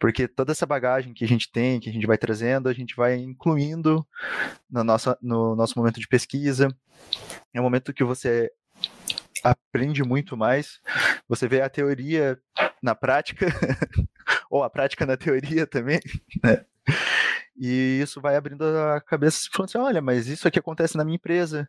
Porque 0.00 0.26
toda 0.26 0.50
essa 0.50 0.66
bagagem 0.66 1.14
que 1.14 1.24
a 1.24 1.28
gente 1.28 1.50
tem, 1.50 1.78
que 1.78 1.88
a 1.88 1.92
gente 1.92 2.06
vai 2.06 2.18
trazendo, 2.18 2.68
a 2.68 2.72
gente 2.72 2.96
vai 2.96 3.14
incluindo 3.16 4.06
no 4.68 4.82
nosso, 4.82 5.16
no 5.22 5.54
nosso 5.54 5.78
momento 5.78 6.00
de 6.00 6.08
pesquisa. 6.08 6.68
É 7.54 7.60
um 7.60 7.64
momento 7.64 7.94
que 7.94 8.02
você 8.02 8.50
aprende 9.44 10.02
muito 10.02 10.36
mais, 10.36 10.80
você 11.28 11.46
vê 11.46 11.60
a 11.60 11.70
teoria 11.70 12.38
na 12.82 12.94
prática, 12.94 13.46
ou 14.50 14.64
a 14.64 14.70
prática 14.70 15.06
na 15.06 15.16
teoria 15.16 15.66
também, 15.66 16.00
né? 16.42 16.64
E 17.60 18.00
isso 18.00 18.20
vai 18.20 18.36
abrindo 18.36 18.62
a 18.62 19.00
cabeça 19.00 19.48
falando 19.52 19.68
assim: 19.68 19.78
olha, 19.78 20.00
mas 20.00 20.28
isso 20.28 20.46
aqui 20.46 20.58
acontece 20.58 20.96
na 20.96 21.04
minha 21.04 21.16
empresa. 21.16 21.68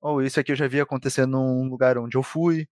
Ou 0.00 0.22
isso 0.22 0.38
aqui 0.38 0.52
eu 0.52 0.56
já 0.56 0.68
vi 0.68 0.80
acontecer 0.80 1.26
num 1.26 1.68
lugar 1.68 1.96
onde 1.96 2.16
eu 2.16 2.22
fui. 2.22 2.68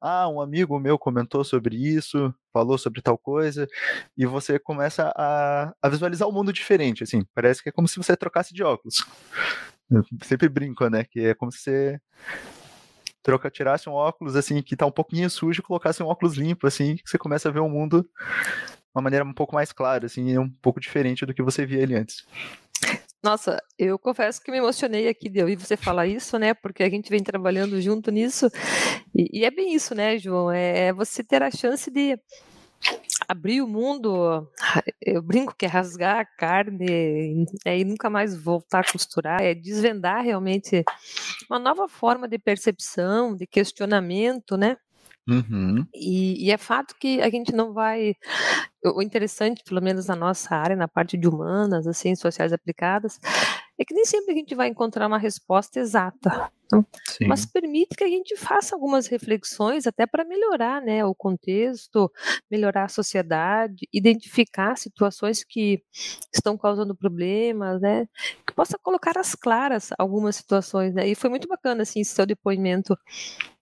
Ah, 0.00 0.28
um 0.28 0.40
amigo 0.40 0.78
meu 0.78 0.98
comentou 0.98 1.42
sobre 1.42 1.76
isso, 1.76 2.34
falou 2.52 2.76
sobre 2.76 3.00
tal 3.00 3.16
coisa. 3.16 3.66
E 4.16 4.26
você 4.26 4.58
começa 4.58 5.12
a, 5.16 5.72
a 5.80 5.88
visualizar 5.88 6.28
o 6.28 6.30
um 6.30 6.34
mundo 6.34 6.52
diferente. 6.52 7.02
Assim, 7.02 7.24
parece 7.34 7.62
que 7.62 7.70
é 7.70 7.72
como 7.72 7.88
se 7.88 7.96
você 7.96 8.16
trocasse 8.16 8.52
de 8.52 8.62
óculos. 8.62 9.06
Eu 9.90 10.04
sempre 10.22 10.48
brinco, 10.48 10.88
né? 10.88 11.04
Que 11.04 11.20
é 11.20 11.34
como 11.34 11.50
se 11.50 11.60
você 11.60 12.00
troca, 13.22 13.50
tirasse 13.50 13.88
um 13.88 13.92
óculos 13.92 14.34
assim 14.36 14.60
que 14.62 14.76
tá 14.76 14.84
um 14.84 14.90
pouquinho 14.90 15.30
sujo 15.30 15.60
e 15.60 15.62
colocasse 15.62 16.02
um 16.02 16.06
óculos 16.06 16.34
limpo, 16.34 16.66
assim, 16.66 16.96
que 16.96 17.08
você 17.08 17.16
começa 17.16 17.48
a 17.48 17.52
ver 17.52 17.60
o 17.60 17.68
mundo 17.68 18.06
uma 18.94 19.02
maneira 19.02 19.24
um 19.24 19.32
pouco 19.32 19.54
mais 19.54 19.72
clara, 19.72 20.06
assim, 20.06 20.36
um 20.38 20.48
pouco 20.48 20.80
diferente 20.80 21.24
do 21.26 21.34
que 21.34 21.42
você 21.42 21.64
via 21.64 21.82
ele 21.82 21.94
antes. 21.94 22.26
Nossa, 23.22 23.62
eu 23.78 23.96
confesso 23.98 24.42
que 24.42 24.50
me 24.50 24.58
emocionei 24.58 25.08
aqui 25.08 25.28
de 25.28 25.40
ouvir 25.40 25.56
você 25.56 25.76
falar 25.76 26.08
isso, 26.08 26.36
né? 26.38 26.54
Porque 26.54 26.82
a 26.82 26.90
gente 26.90 27.08
vem 27.08 27.22
trabalhando 27.22 27.80
junto 27.80 28.10
nisso. 28.10 28.50
E, 29.14 29.40
e 29.40 29.44
é 29.44 29.50
bem 29.50 29.74
isso, 29.74 29.94
né, 29.94 30.18
João? 30.18 30.50
É, 30.50 30.88
é 30.88 30.92
você 30.92 31.22
ter 31.22 31.40
a 31.40 31.50
chance 31.50 31.88
de 31.88 32.18
abrir 33.28 33.62
o 33.62 33.68
mundo, 33.68 34.48
eu 35.00 35.22
brinco 35.22 35.54
que 35.56 35.64
é 35.64 35.68
rasgar 35.68 36.18
a 36.18 36.24
carne 36.24 37.46
é, 37.64 37.78
e 37.78 37.84
nunca 37.84 38.10
mais 38.10 38.36
voltar 38.36 38.80
a 38.80 38.92
costurar, 38.92 39.40
é 39.40 39.54
desvendar 39.54 40.24
realmente 40.24 40.84
uma 41.48 41.60
nova 41.60 41.88
forma 41.88 42.26
de 42.26 42.38
percepção, 42.38 43.36
de 43.36 43.46
questionamento, 43.46 44.56
né? 44.56 44.76
Uhum. 45.28 45.86
E, 45.94 46.46
e, 46.46 46.50
é 46.50 46.56
fato 46.58 46.96
que 46.98 47.20
a 47.20 47.30
gente 47.30 47.52
não 47.52 47.72
vai. 47.72 48.16
O 48.84 49.00
interessante, 49.00 49.62
pelo 49.62 49.80
menos 49.80 50.06
na 50.06 50.16
nossa 50.16 50.54
área, 50.56 50.74
na 50.74 50.88
parte 50.88 51.16
de 51.16 51.28
humanas, 51.28 51.86
assim, 51.86 52.14
sociais 52.16 52.52
aplicadas, 52.52 53.20
é 53.78 53.84
que 53.84 53.94
nem 53.94 54.04
sempre 54.04 54.32
a 54.32 54.36
gente 54.36 54.54
vai 54.54 54.68
encontrar 54.68 55.06
uma 55.06 55.18
resposta 55.18 55.78
exata. 55.78 56.50
Então, 56.66 56.86
mas 57.28 57.44
permite 57.44 57.94
que 57.94 58.04
a 58.04 58.08
gente 58.08 58.34
faça 58.36 58.74
algumas 58.74 59.06
reflexões 59.06 59.86
até 59.86 60.06
para 60.06 60.24
melhorar 60.24 60.80
né, 60.80 61.04
o 61.04 61.14
contexto, 61.14 62.10
melhorar 62.50 62.84
a 62.84 62.88
sociedade, 62.88 63.86
identificar 63.92 64.76
situações 64.76 65.44
que 65.44 65.82
estão 66.34 66.56
causando 66.56 66.96
problemas, 66.96 67.80
né, 67.80 68.08
que 68.52 68.56
possa 68.56 68.78
colocar 68.78 69.16
às 69.18 69.34
claras 69.34 69.90
algumas 69.98 70.36
situações. 70.36 70.94
Né, 70.94 71.08
e 71.08 71.14
foi 71.14 71.30
muito 71.30 71.48
bacana 71.48 71.82
assim, 71.82 72.04
seu 72.04 72.26
depoimento 72.26 72.96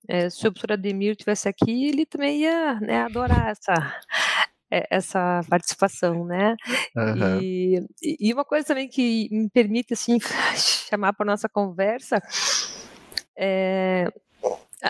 é, 0.09 0.29
se 0.29 0.47
o 0.47 0.53
professor 0.53 0.73
Ademir 0.73 1.15
tivesse 1.15 1.49
aqui, 1.49 1.87
ele 1.87 2.05
também 2.05 2.41
ia 2.41 2.81
né, 2.81 3.03
adorar 3.03 3.51
essa, 3.51 4.01
é, 4.71 4.87
essa 4.91 5.41
participação, 5.49 6.25
né? 6.25 6.57
Uhum. 6.97 7.41
E, 7.41 7.87
e 8.03 8.33
uma 8.33 8.45
coisa 8.45 8.67
também 8.67 8.89
que 8.89 9.29
me 9.31 9.49
permite 9.49 9.93
assim 9.93 10.19
chamar 10.89 11.13
para 11.13 11.27
nossa 11.27 11.49
conversa 11.49 12.21
é, 13.37 14.07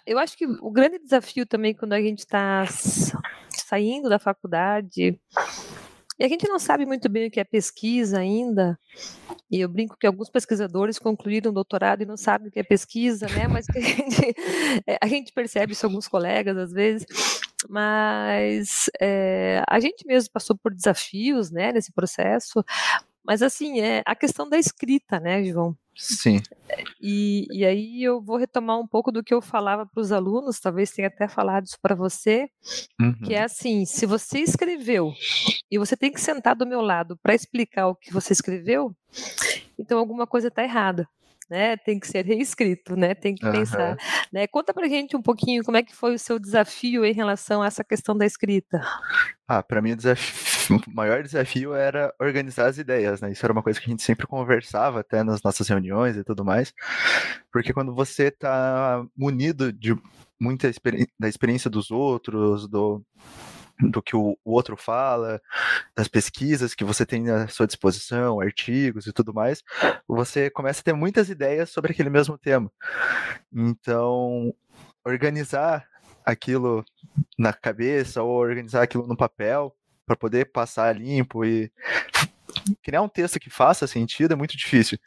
eu 0.07 0.19
acho 0.19 0.37
que 0.37 0.47
o 0.47 0.71
grande 0.71 0.99
desafio 0.99 1.45
também 1.45 1.75
quando 1.75 1.93
a 1.93 2.01
gente 2.01 2.21
está 2.21 2.65
saindo 3.51 4.09
da 4.09 4.19
faculdade 4.19 5.21
e 6.21 6.25
a 6.25 6.29
gente 6.29 6.47
não 6.47 6.59
sabe 6.59 6.85
muito 6.85 7.09
bem 7.09 7.29
o 7.29 7.31
que 7.31 7.41
é 7.41 7.45
pesquisa 7.45 8.19
ainda. 8.19 8.79
E 9.51 9.59
eu 9.59 9.69
brinco 9.71 9.97
que 9.97 10.07
alguns 10.07 10.29
pesquisadores 10.29 10.99
concluíram 10.99 11.51
doutorado 11.51 12.03
e 12.03 12.07
não 12.07 12.19
sabem 12.19 12.49
o 12.49 12.51
que 12.51 12.61
é 12.61 12.63
pesquisa, 12.63 13.27
né? 13.29 13.49
Mas 13.49 13.67
a 13.71 13.73
gente, 13.81 14.35
é, 14.87 14.99
a 15.01 15.07
gente 15.07 15.33
percebe 15.33 15.73
isso 15.73 15.87
alguns 15.87 16.07
colegas 16.07 16.59
às 16.59 16.73
vezes. 16.73 17.07
Mas 17.71 18.91
é, 19.01 19.65
a 19.67 19.81
gente 19.81 20.07
mesmo 20.07 20.31
passou 20.31 20.55
por 20.59 20.75
desafios, 20.75 21.51
né, 21.51 21.73
nesse 21.73 21.91
processo. 21.91 22.63
Mas 23.25 23.41
assim, 23.41 23.81
é 23.81 24.03
a 24.05 24.15
questão 24.15 24.47
da 24.47 24.59
escrita, 24.59 25.19
né, 25.19 25.43
João? 25.43 25.75
Sim. 25.95 26.41
E, 27.01 27.47
e 27.51 27.65
aí 27.65 28.03
eu 28.03 28.21
vou 28.21 28.37
retomar 28.37 28.79
um 28.79 28.87
pouco 28.87 29.11
do 29.11 29.23
que 29.23 29.35
eu 29.35 29.43
falava 29.43 29.85
para 29.87 30.01
os 30.01 30.13
alunos, 30.13 30.61
talvez 30.61 30.91
tenha 30.91 31.09
até 31.09 31.29
falado 31.29 31.67
isso 31.67 31.79
para 31.83 31.95
você, 31.95 32.49
uhum. 33.01 33.21
que 33.25 33.35
é 33.35 33.43
assim, 33.43 33.85
se 33.85 34.07
você 34.07 34.39
escreveu 34.39 35.13
e 35.71 35.79
você 35.79 35.97
tem 35.97 36.13
que 36.13 36.21
sentar 36.21 36.55
do 36.55 36.67
meu 36.67 36.81
lado 36.81 37.19
para 37.23 37.35
explicar 37.35 37.89
o 37.89 37.95
que 37.95 38.13
você 38.13 38.33
escreveu, 38.33 38.95
então 39.79 39.99
alguma 39.99 40.27
coisa 40.27 40.49
está 40.49 40.63
errada 40.63 41.09
né? 41.51 41.77
Tem 41.77 41.99
que 41.99 42.07
ser 42.07 42.25
reescrito, 42.25 42.95
né? 42.95 43.13
Tem 43.13 43.35
que 43.35 43.45
uhum. 43.45 43.51
pensar. 43.51 43.97
Né? 44.33 44.47
Conta 44.47 44.73
pra 44.73 44.87
gente 44.87 45.17
um 45.17 45.23
pouquinho 45.23 45.65
como 45.65 45.77
é 45.77 45.83
que 45.83 45.95
foi 45.95 46.15
o 46.15 46.19
seu 46.19 46.39
desafio 46.39 47.05
em 47.05 47.13
relação 47.13 47.61
a 47.61 47.67
essa 47.67 47.83
questão 47.83 48.17
da 48.17 48.25
escrita. 48.25 48.81
Ah, 49.49 49.61
para 49.61 49.83
mim 49.83 49.93
o, 49.93 49.97
desafio, 49.97 50.60
o 50.71 50.95
maior 50.95 51.23
desafio 51.23 51.75
era 51.75 52.15
organizar 52.19 52.67
as 52.67 52.79
ideias, 52.79 53.21
né? 53.21 53.33
Isso 53.33 53.45
era 53.45 53.53
uma 53.53 53.63
coisa 53.63 53.81
que 53.81 53.87
a 53.87 53.91
gente 53.91 54.03
sempre 54.03 54.27
conversava 54.27 55.01
até 55.01 55.23
nas 55.23 55.43
nossas 55.43 55.69
reuniões 55.69 56.17
e 56.17 56.25
tudo 56.25 56.45
mais, 56.45 56.73
porque 57.53 57.73
quando 57.73 57.95
você 57.95 58.25
está 58.25 59.05
munido 59.17 59.73
de 59.73 59.97
muita 60.39 60.69
experi 60.69 61.07
da 61.19 61.29
experiência 61.29 61.69
dos 61.71 61.91
outros, 61.91 62.69
do 62.69 63.05
do 63.89 64.03
que 64.03 64.15
o, 64.15 64.37
outro 64.45 64.77
fala, 64.77 65.41
das 65.97 66.09
pesquisas 66.09 66.75
que 66.75 66.85
você 66.85 67.07
tem 67.07 67.31
à 67.31 67.49
sua 67.49 67.67
disposição, 67.67 68.41
artigos 68.41 69.07
e 69.07 69.13
tudo 69.13 69.33
mais, 69.33 69.63
você 70.07 70.51
começa 70.51 70.81
a 70.81 70.85
ter 70.85 70.93
muitas 70.93 71.31
ideias 71.31 71.71
sobre 71.71 71.93
aquele 71.93 72.11
mesmo 72.11 72.37
tema. 72.37 72.71
Então, 73.53 74.55
organizar 75.05 75.87
aquilo 76.25 76.85
na 77.39 77.53
cabeça 77.53 78.23
ou 78.23 78.37
organizar 78.37 78.83
aquilo 78.83 79.07
no 79.07 79.17
papel 79.17 79.75
para 80.11 80.17
poder 80.17 80.47
passar 80.47 80.97
limpo 80.97 81.45
e 81.45 81.71
criar 82.83 83.01
um 83.01 83.09
texto 83.09 83.39
que 83.39 83.49
faça 83.49 83.87
sentido 83.87 84.33
é 84.33 84.37
muito 84.37 84.57
difícil. 84.57 84.99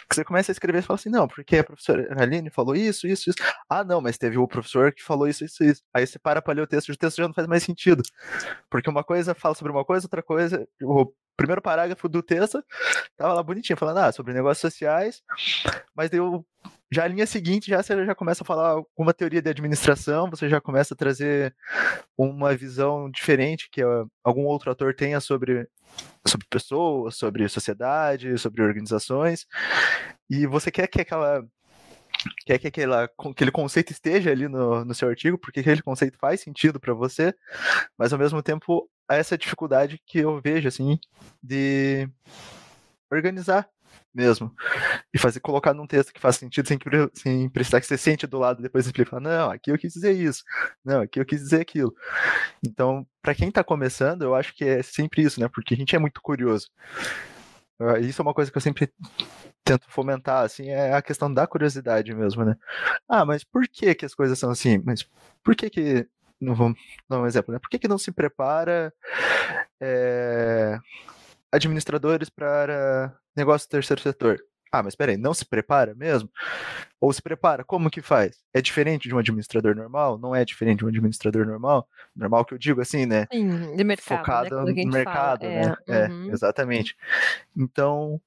Porque 0.00 0.14
você 0.14 0.24
começa 0.24 0.50
a 0.50 0.54
escrever 0.54 0.78
e 0.78 0.82
fala 0.82 0.98
assim, 0.98 1.10
não, 1.10 1.28
porque 1.28 1.58
a 1.58 1.64
professora 1.64 2.08
Aline 2.18 2.48
falou 2.48 2.74
isso, 2.74 3.06
isso, 3.06 3.28
isso. 3.28 3.38
Ah, 3.68 3.84
não, 3.84 4.00
mas 4.00 4.16
teve 4.16 4.38
o 4.38 4.48
professor 4.48 4.92
que 4.94 5.02
falou 5.02 5.28
isso, 5.28 5.44
isso, 5.44 5.62
isso. 5.62 5.82
Aí 5.92 6.06
você 6.06 6.18
para 6.18 6.40
para 6.40 6.54
ler 6.54 6.62
o 6.62 6.66
texto 6.66 6.88
e 6.88 6.92
o 6.92 6.96
texto 6.96 7.18
já 7.18 7.26
não 7.28 7.34
faz 7.34 7.46
mais 7.46 7.64
sentido. 7.64 8.02
Porque 8.70 8.88
uma 8.88 9.04
coisa 9.04 9.34
fala 9.34 9.54
sobre 9.54 9.72
uma 9.72 9.84
coisa, 9.84 10.06
outra 10.06 10.22
coisa. 10.22 10.66
O 10.82 11.12
primeiro 11.36 11.62
parágrafo 11.62 12.08
do 12.08 12.22
texto 12.22 12.62
tava 13.16 13.34
lá 13.34 13.42
bonitinho, 13.42 13.76
falando 13.76 13.98
ah, 13.98 14.12
sobre 14.12 14.32
negócios 14.32 14.60
sociais, 14.60 15.22
mas 15.94 16.10
deu 16.10 16.44
já 16.90 17.04
a 17.04 17.08
linha 17.08 17.26
seguinte, 17.26 17.68
já 17.68 17.82
você 17.82 18.06
já 18.06 18.14
começa 18.14 18.44
a 18.44 18.46
falar 18.46 18.68
alguma 18.68 19.12
teoria 19.12 19.42
de 19.42 19.50
administração, 19.50 20.30
você 20.30 20.48
já 20.48 20.60
começa 20.60 20.94
a 20.94 20.96
trazer 20.96 21.54
uma 22.16 22.54
visão 22.54 23.10
diferente 23.10 23.68
que 23.70 23.82
algum 24.22 24.44
outro 24.44 24.70
ator 24.70 24.94
tenha 24.94 25.20
sobre, 25.20 25.68
sobre 26.24 26.46
pessoas, 26.48 27.16
sobre 27.16 27.48
sociedade, 27.48 28.38
sobre 28.38 28.62
organizações, 28.62 29.46
e 30.30 30.46
você 30.46 30.70
quer 30.70 30.86
que 30.86 31.00
aquela 31.00 31.44
quer 32.44 32.58
que 32.58 32.68
aquela, 32.68 33.04
aquele 33.04 33.50
conceito 33.50 33.92
esteja 33.92 34.30
ali 34.30 34.48
no, 34.48 34.84
no 34.84 34.94
seu 34.94 35.08
artigo, 35.08 35.38
porque 35.38 35.60
aquele 35.60 35.82
conceito 35.82 36.18
faz 36.18 36.40
sentido 36.40 36.80
para 36.80 36.94
você, 36.94 37.34
mas 37.98 38.12
ao 38.12 38.18
mesmo 38.18 38.42
tempo 38.42 38.88
há 39.08 39.16
essa 39.16 39.38
dificuldade 39.38 40.00
que 40.06 40.18
eu 40.18 40.40
vejo 40.40 40.68
assim 40.68 40.98
de 41.42 42.08
organizar 43.10 43.68
mesmo. 44.16 44.54
E 45.12 45.18
fazer, 45.18 45.40
colocar 45.40 45.74
num 45.74 45.86
texto 45.86 46.12
que 46.12 46.20
faz 46.20 46.36
sentido 46.36 46.66
sem, 46.66 46.78
sem 47.12 47.48
precisar 47.50 47.80
que 47.80 47.86
você 47.86 47.98
sente 47.98 48.26
do 48.26 48.38
lado 48.38 48.62
depois 48.62 48.86
explicar, 48.86 49.20
não, 49.20 49.50
aqui 49.50 49.70
eu 49.70 49.78
quis 49.78 49.92
dizer 49.92 50.12
isso, 50.12 50.42
não, 50.82 51.02
aqui 51.02 51.20
eu 51.20 51.26
quis 51.26 51.40
dizer 51.40 51.60
aquilo. 51.60 51.94
Então, 52.66 53.06
para 53.20 53.34
quem 53.34 53.48
está 53.48 53.62
começando, 53.62 54.22
eu 54.22 54.34
acho 54.34 54.54
que 54.54 54.64
é 54.64 54.82
sempre 54.82 55.22
isso, 55.22 55.38
né? 55.38 55.48
Porque 55.48 55.74
a 55.74 55.76
gente 55.76 55.94
é 55.94 55.98
muito 55.98 56.20
curioso. 56.22 56.68
Ah, 57.78 57.98
isso 57.98 58.22
é 58.22 58.24
uma 58.24 58.32
coisa 58.32 58.50
que 58.50 58.56
eu 58.56 58.62
sempre 58.62 58.90
tento 59.62 59.84
fomentar, 59.88 60.44
assim, 60.44 60.70
é 60.70 60.94
a 60.94 61.02
questão 61.02 61.32
da 61.32 61.46
curiosidade 61.46 62.14
mesmo, 62.14 62.44
né? 62.44 62.56
Ah, 63.08 63.24
mas 63.26 63.44
por 63.44 63.68
que 63.68 63.94
que 63.94 64.06
as 64.06 64.14
coisas 64.14 64.38
são 64.38 64.50
assim? 64.50 64.80
Mas 64.84 65.06
por 65.44 65.54
que 65.54 65.68
que 65.68 66.08
não 66.40 66.54
vamos 66.54 66.78
dar 67.08 67.20
um 67.20 67.26
exemplo, 67.26 67.52
né? 67.52 67.58
Por 67.58 67.68
que, 67.68 67.78
que 67.78 67.88
não 67.88 67.98
se 67.98 68.12
prepara 68.12 68.92
é, 69.80 70.78
administradores 71.52 72.28
para 72.28 73.14
negócio 73.36 73.68
do 73.68 73.70
terceiro 73.70 74.00
setor. 74.00 74.38
Ah, 74.72 74.82
mas 74.82 74.96
peraí, 74.96 75.16
não 75.16 75.32
se 75.32 75.44
prepara 75.44 75.94
mesmo? 75.94 76.28
Ou 77.00 77.12
se 77.12 77.22
prepara? 77.22 77.64
Como 77.64 77.90
que 77.90 78.02
faz? 78.02 78.36
É 78.52 78.60
diferente 78.60 79.08
de 79.08 79.14
um 79.14 79.18
administrador 79.18 79.74
normal? 79.76 80.18
Não 80.18 80.34
é 80.34 80.44
diferente 80.44 80.78
de 80.78 80.84
um 80.84 80.88
administrador 80.88 81.46
normal? 81.46 81.88
Normal 82.14 82.44
que 82.44 82.54
eu 82.54 82.58
digo 82.58 82.80
assim, 82.80 83.06
né? 83.06 83.26
Sim, 83.32 83.76
de 83.76 83.84
mercado. 83.84 84.10
Né, 84.10 84.18
Focado 84.18 84.64
né? 84.64 84.84
no 84.84 84.90
mercado, 84.90 85.40
fala. 85.42 85.52
né? 85.52 85.76
É, 85.86 85.98
é 85.98 86.08
uhum. 86.08 86.30
exatamente. 86.32 86.96
Então, 87.56 88.20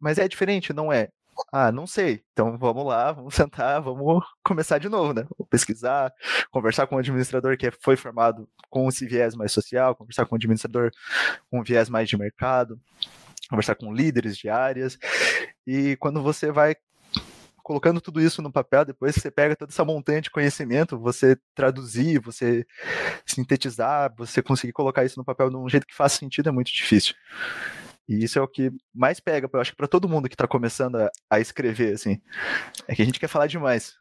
mas 0.00 0.18
é 0.18 0.26
diferente, 0.26 0.72
não 0.72 0.92
é? 0.92 1.08
Ah, 1.52 1.72
não 1.72 1.86
sei. 1.86 2.22
Então 2.32 2.56
vamos 2.58 2.84
lá, 2.86 3.12
vamos 3.12 3.34
sentar, 3.36 3.80
vamos 3.80 4.24
começar 4.44 4.78
de 4.78 4.88
novo, 4.88 5.12
né? 5.12 5.24
Vou 5.38 5.46
pesquisar, 5.46 6.12
conversar 6.50 6.86
com 6.86 6.96
um 6.96 6.98
administrador 6.98 7.56
que 7.56 7.70
foi 7.80 7.96
formado 7.96 8.48
com 8.70 8.88
esse 8.88 9.06
viés 9.06 9.34
mais 9.34 9.52
social, 9.52 9.94
conversar 9.94 10.26
com 10.26 10.34
um 10.34 10.38
administrador 10.38 10.90
com 11.50 11.60
um 11.60 11.62
viés 11.62 11.88
mais 11.88 12.08
de 12.08 12.16
mercado, 12.16 12.80
conversar 13.48 13.74
com 13.74 13.92
líderes 13.92 14.36
de 14.36 14.48
áreas. 14.48 14.98
E 15.66 15.96
quando 15.96 16.22
você 16.22 16.50
vai 16.50 16.76
colocando 17.62 18.00
tudo 18.00 18.20
isso 18.20 18.42
no 18.42 18.50
papel, 18.50 18.84
depois 18.84 19.14
você 19.14 19.30
pega 19.30 19.54
toda 19.54 19.70
essa 19.70 19.84
montanha 19.84 20.20
de 20.20 20.30
conhecimento, 20.30 20.98
você 20.98 21.36
traduzir, 21.54 22.18
você 22.18 22.66
sintetizar, 23.24 24.12
você 24.16 24.42
conseguir 24.42 24.72
colocar 24.72 25.04
isso 25.04 25.18
no 25.18 25.24
papel 25.24 25.48
de 25.48 25.56
um 25.56 25.68
jeito 25.68 25.86
que 25.86 25.94
faça 25.94 26.18
sentido 26.18 26.48
é 26.48 26.52
muito 26.52 26.72
difícil. 26.72 27.14
E 28.08 28.24
isso 28.24 28.38
é 28.38 28.42
o 28.42 28.48
que 28.48 28.70
mais 28.94 29.20
pega, 29.20 29.48
eu 29.52 29.60
acho 29.60 29.70
que 29.70 29.76
para 29.76 29.86
todo 29.86 30.08
mundo 30.08 30.28
que 30.28 30.34
está 30.34 30.46
começando 30.46 30.96
a, 30.96 31.10
a, 31.30 31.40
escrever, 31.40 31.94
assim, 31.94 32.20
é 32.88 32.94
que 32.94 33.02
a 33.02 33.04
gente 33.04 33.20
quer 33.20 33.28
falar 33.28 33.46
demais. 33.46 33.94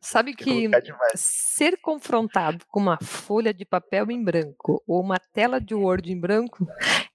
Sabe 0.00 0.34
que 0.36 0.68
demais. 0.68 1.14
ser 1.16 1.78
confrontado 1.80 2.64
com 2.68 2.80
uma 2.80 2.98
folha 3.02 3.52
de 3.52 3.64
papel 3.64 4.10
em 4.10 4.22
branco 4.22 4.82
ou 4.86 5.00
uma 5.02 5.18
tela 5.18 5.60
de 5.60 5.74
Word 5.74 6.12
em 6.12 6.20
branco 6.20 6.66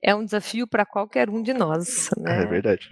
é 0.03 0.15
um 0.15 0.25
desafio 0.25 0.67
para 0.67 0.85
qualquer 0.85 1.29
um 1.29 1.43
de 1.43 1.53
nós, 1.53 2.09
né? 2.17 2.43
É 2.43 2.45
verdade. 2.45 2.89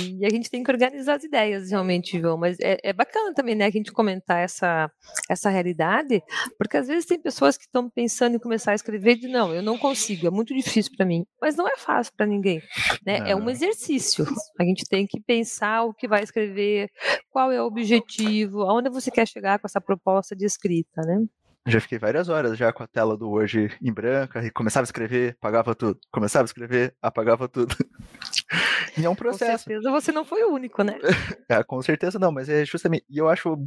E 0.00 0.24
a 0.24 0.30
gente 0.30 0.48
tem 0.48 0.62
que 0.62 0.70
organizar 0.70 1.16
as 1.16 1.24
ideias, 1.24 1.70
realmente, 1.70 2.20
João, 2.20 2.38
mas 2.38 2.56
é, 2.60 2.78
é 2.84 2.92
bacana 2.92 3.34
também, 3.34 3.56
né, 3.56 3.66
a 3.66 3.70
gente 3.70 3.90
comentar 3.90 4.38
essa, 4.38 4.88
essa 5.28 5.50
realidade, 5.50 6.22
porque 6.56 6.76
às 6.76 6.86
vezes 6.86 7.04
tem 7.04 7.20
pessoas 7.20 7.56
que 7.56 7.64
estão 7.64 7.90
pensando 7.90 8.36
em 8.36 8.38
começar 8.38 8.72
a 8.72 8.74
escrever 8.76 9.16
de 9.16 9.26
não, 9.26 9.52
eu 9.52 9.62
não 9.62 9.76
consigo, 9.76 10.28
é 10.28 10.30
muito 10.30 10.54
difícil 10.54 10.92
para 10.96 11.04
mim, 11.04 11.26
mas 11.40 11.56
não 11.56 11.66
é 11.66 11.76
fácil 11.76 12.12
para 12.16 12.26
ninguém. 12.26 12.62
Né? 13.04 13.30
É 13.30 13.36
um 13.36 13.48
exercício. 13.48 14.26
A 14.58 14.64
gente 14.64 14.84
tem 14.84 15.06
que 15.06 15.20
pensar 15.20 15.84
o 15.84 15.94
que 15.94 16.08
vai 16.08 16.22
escrever, 16.22 16.90
qual 17.30 17.52
é 17.52 17.60
o 17.60 17.66
objetivo, 17.66 18.62
aonde 18.62 18.90
você 18.90 19.10
quer 19.10 19.26
chegar 19.26 19.58
com 19.58 19.66
essa 19.66 19.80
proposta 19.80 20.34
de 20.34 20.44
escrita, 20.44 21.02
né? 21.02 21.24
Já 21.68 21.80
fiquei 21.80 21.98
várias 21.98 22.28
horas 22.28 22.56
já 22.56 22.72
com 22.72 22.84
a 22.84 22.86
tela 22.86 23.16
do 23.16 23.28
Word 23.28 23.76
em 23.82 23.92
branca 23.92 24.44
e 24.44 24.50
começava 24.52 24.84
a 24.84 24.86
escrever, 24.86 25.36
apagava 25.40 25.74
tudo. 25.74 25.98
Começava 26.12 26.44
a 26.44 26.46
escrever, 26.46 26.94
apagava 27.02 27.48
tudo. 27.48 27.74
e 28.96 29.04
é 29.04 29.10
um 29.10 29.16
processo. 29.16 29.64
Com 29.64 29.70
certeza 29.70 29.90
você 29.90 30.12
não 30.12 30.24
foi 30.24 30.44
o 30.44 30.52
único, 30.52 30.84
né? 30.84 30.96
é, 31.50 31.64
com 31.64 31.82
certeza 31.82 32.20
não, 32.20 32.30
mas 32.30 32.48
é 32.48 32.64
justamente. 32.64 33.04
E 33.10 33.18
eu 33.18 33.28
acho. 33.28 33.58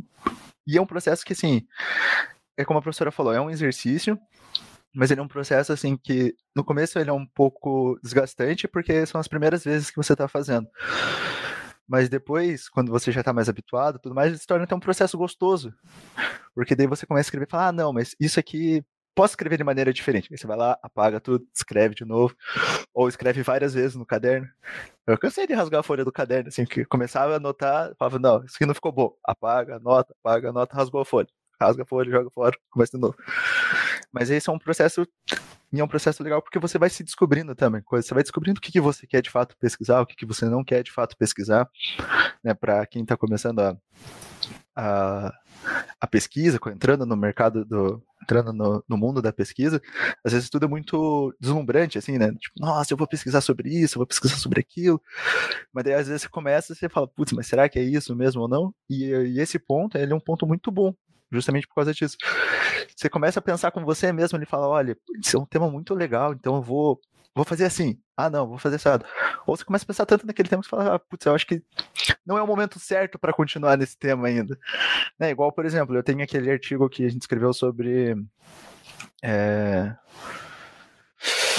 E 0.65 0.77
é 0.77 0.81
um 0.81 0.85
processo 0.85 1.25
que, 1.25 1.33
assim, 1.33 1.67
é 2.55 2.63
como 2.63 2.79
a 2.79 2.81
professora 2.81 3.11
falou, 3.11 3.33
é 3.33 3.41
um 3.41 3.49
exercício 3.49 4.17
mas 4.93 5.11
ele 5.11 5.19
é 5.21 5.23
um 5.23 5.27
processo 5.27 5.71
assim 5.71 5.95
que 5.95 6.35
no 6.55 6.63
começo 6.63 6.97
ele 6.99 7.09
é 7.09 7.13
um 7.13 7.25
pouco 7.25 7.99
desgastante 8.01 8.67
porque 8.67 9.05
são 9.05 9.19
as 9.21 9.27
primeiras 9.27 9.63
vezes 9.63 9.89
que 9.89 9.97
você 9.97 10.13
está 10.13 10.27
fazendo. 10.27 10.67
Mas 11.87 12.07
depois, 12.07 12.69
quando 12.69 12.91
você 12.91 13.11
já 13.11 13.21
está 13.21 13.33
mais 13.33 13.49
habituado, 13.49 13.97
tudo 13.99 14.13
mais, 14.13 14.29
ele 14.29 14.37
se 14.37 14.45
torna 14.45 14.63
até 14.65 14.75
um 14.75 14.79
processo 14.79 15.17
gostoso. 15.17 15.73
Porque 16.53 16.75
daí 16.75 16.87
você 16.87 17.05
começa 17.05 17.27
a 17.27 17.29
escrever 17.29 17.47
e 17.47 17.51
fala: 17.51 17.67
"Ah, 17.69 17.71
não, 17.71 17.91
mas 17.93 18.15
isso 18.19 18.39
aqui 18.39 18.83
posso 19.15 19.31
escrever 19.33 19.57
de 19.57 19.63
maneira 19.63 19.91
diferente". 19.93 20.27
Aí 20.31 20.37
você 20.37 20.45
vai 20.47 20.57
lá, 20.57 20.77
apaga 20.83 21.19
tudo, 21.19 21.47
escreve 21.53 21.95
de 21.95 22.05
novo, 22.05 22.35
ou 22.93 23.09
escreve 23.09 23.41
várias 23.43 23.73
vezes 23.73 23.95
no 23.95 24.05
caderno. 24.05 24.47
Eu 25.07 25.17
cansei 25.17 25.47
de 25.47 25.53
rasgar 25.53 25.79
a 25.81 25.83
folha 25.83 26.05
do 26.05 26.11
caderno, 26.11 26.49
assim, 26.49 26.65
que 26.65 26.85
começava 26.85 27.33
a 27.33 27.37
anotar, 27.37 27.91
falava: 27.97 28.19
"Não, 28.19 28.43
isso 28.45 28.55
aqui 28.55 28.65
não 28.67 28.75
ficou 28.75 28.91
bom". 28.91 29.13
Apaga, 29.25 29.77
anota, 29.77 30.15
apaga, 30.23 30.49
anota, 30.49 30.75
rasgou 30.75 31.01
a 31.01 31.05
folha 31.05 31.29
rasga 31.59 31.83
a 31.83 31.85
folha, 31.85 32.11
joga 32.11 32.29
fora, 32.29 32.57
começa 32.69 32.97
de 32.97 33.01
novo. 33.01 33.15
Mas 34.11 34.29
esse 34.29 34.49
é 34.49 34.53
um 34.53 34.59
processo 34.59 35.07
e 35.71 35.79
é 35.79 35.83
um 35.83 35.87
processo 35.87 36.23
legal 36.23 36.41
porque 36.41 36.59
você 36.59 36.79
vai 36.79 36.89
se 36.89 37.03
descobrindo 37.03 37.53
também, 37.55 37.81
você 37.91 38.13
vai 38.13 38.23
descobrindo 38.23 38.57
o 38.57 38.61
que, 38.61 38.71
que 38.71 38.81
você 38.81 39.05
quer 39.05 39.21
de 39.21 39.29
fato 39.29 39.55
pesquisar, 39.57 40.01
o 40.01 40.05
que, 40.05 40.15
que 40.15 40.25
você 40.25 40.45
não 40.45 40.63
quer 40.63 40.83
de 40.83 40.91
fato 40.91 41.15
pesquisar, 41.15 41.69
né, 42.43 42.53
para 42.53 42.85
quem 42.87 43.03
está 43.03 43.15
começando 43.15 43.59
a, 43.59 43.77
a, 44.75 45.33
a, 46.01 46.07
pesquisa, 46.07 46.59
entrando 46.73 47.05
no 47.05 47.15
mercado 47.15 47.63
do, 47.63 48.03
entrando 48.23 48.51
no, 48.51 48.83
no, 48.89 48.97
mundo 48.97 49.21
da 49.21 49.31
pesquisa, 49.31 49.79
às 50.25 50.33
vezes 50.33 50.49
tudo 50.49 50.65
é 50.65 50.67
muito 50.67 51.35
deslumbrante, 51.39 51.99
assim, 51.99 52.17
né, 52.17 52.31
tipo, 52.31 52.55
nossa, 52.57 52.91
eu 52.91 52.97
vou 52.97 53.07
pesquisar 53.07 53.41
sobre 53.41 53.69
isso, 53.69 53.95
eu 53.95 53.99
vou 53.99 54.07
pesquisar 54.07 54.37
sobre 54.37 54.59
aquilo, 54.61 54.99
mas 55.71 55.83
daí 55.83 55.93
às 55.93 56.07
vezes 56.07 56.23
você 56.23 56.29
começa 56.29 56.73
e 56.73 56.75
você 56.75 56.89
fala, 56.89 57.07
putz, 57.07 57.31
mas 57.33 57.45
será 57.45 57.69
que 57.69 57.77
é 57.77 57.83
isso 57.83 58.15
mesmo 58.15 58.41
ou 58.41 58.47
não? 58.47 58.73
E, 58.89 59.05
e 59.05 59.39
esse 59.39 59.59
ponto, 59.59 59.99
ele 59.99 60.13
é 60.13 60.15
um 60.15 60.19
ponto 60.19 60.47
muito 60.47 60.71
bom, 60.71 60.95
justamente 61.31 61.67
por 61.67 61.75
causa 61.75 61.93
disso. 61.93 62.17
Você 62.95 63.09
começa 63.09 63.39
a 63.39 63.41
pensar 63.41 63.71
com 63.71 63.83
você 63.85 64.11
mesmo, 64.11 64.37
ele 64.37 64.45
fala, 64.45 64.67
olha, 64.67 64.97
isso 65.21 65.37
é 65.37 65.39
um 65.39 65.45
tema 65.45 65.69
muito 65.69 65.93
legal, 65.93 66.33
então 66.33 66.55
eu 66.55 66.61
vou, 66.61 66.99
vou 67.33 67.45
fazer 67.45 67.65
assim. 67.65 67.99
Ah, 68.17 68.29
não, 68.29 68.47
vou 68.47 68.57
fazer 68.57 68.75
assado. 68.75 69.05
Ou 69.47 69.55
você 69.55 69.63
começa 69.63 69.85
a 69.85 69.87
pensar 69.87 70.05
tanto 70.05 70.27
naquele 70.27 70.49
tema 70.49 70.61
que 70.61 70.67
você 70.67 70.75
fala, 70.75 70.95
ah, 70.95 70.99
putz, 70.99 71.25
eu 71.25 71.33
acho 71.33 71.47
que 71.47 71.63
não 72.25 72.37
é 72.37 72.43
o 72.43 72.47
momento 72.47 72.77
certo 72.79 73.17
para 73.17 73.31
continuar 73.31 73.77
nesse 73.77 73.97
tema 73.97 74.27
ainda. 74.27 74.59
Né? 75.17 75.31
Igual, 75.31 75.51
por 75.51 75.65
exemplo, 75.65 75.95
eu 75.95 76.03
tenho 76.03 76.21
aquele 76.21 76.51
artigo 76.51 76.89
que 76.89 77.05
a 77.05 77.09
gente 77.09 77.21
escreveu 77.21 77.53
sobre. 77.53 78.15
É... 79.23 79.95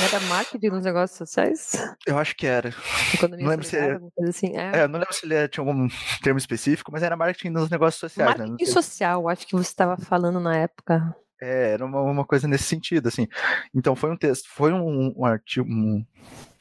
Era 0.02 0.20
marketing 0.26 0.68
nos 0.68 0.84
negócios 0.84 1.18
sociais? 1.18 1.72
Eu 2.06 2.18
acho 2.18 2.34
que 2.34 2.46
era. 2.46 2.72
Economia 3.14 3.44
não 3.44 3.50
lembro 3.50 3.66
se 3.66 3.76
era, 3.76 4.00
assim. 4.28 4.56
é. 4.56 4.80
é. 4.80 4.88
não 4.88 4.98
lembro 4.98 5.14
se 5.14 5.26
ele 5.26 5.48
tinha 5.48 5.62
algum 5.62 5.88
termo 6.22 6.38
específico, 6.38 6.90
mas 6.90 7.02
era 7.02 7.16
marketing 7.16 7.50
nos 7.50 7.68
negócios 7.68 8.00
sociais. 8.00 8.38
Né, 8.38 8.46
marketing 8.46 8.64
né? 8.64 8.72
social, 8.72 9.28
acho 9.28 9.46
que 9.46 9.52
você 9.52 9.68
estava 9.68 9.96
falando 9.98 10.40
na 10.40 10.56
época. 10.56 11.14
É, 11.40 11.72
era 11.72 11.84
uma, 11.84 12.00
uma, 12.02 12.24
coisa 12.24 12.46
nesse 12.46 12.64
sentido, 12.64 13.08
assim. 13.08 13.26
Então 13.74 13.96
foi 13.96 14.10
um 14.10 14.16
texto, 14.16 14.48
foi 14.48 14.72
um, 14.72 15.14
um 15.16 15.24
artigo, 15.24 15.66
um, 15.68 16.04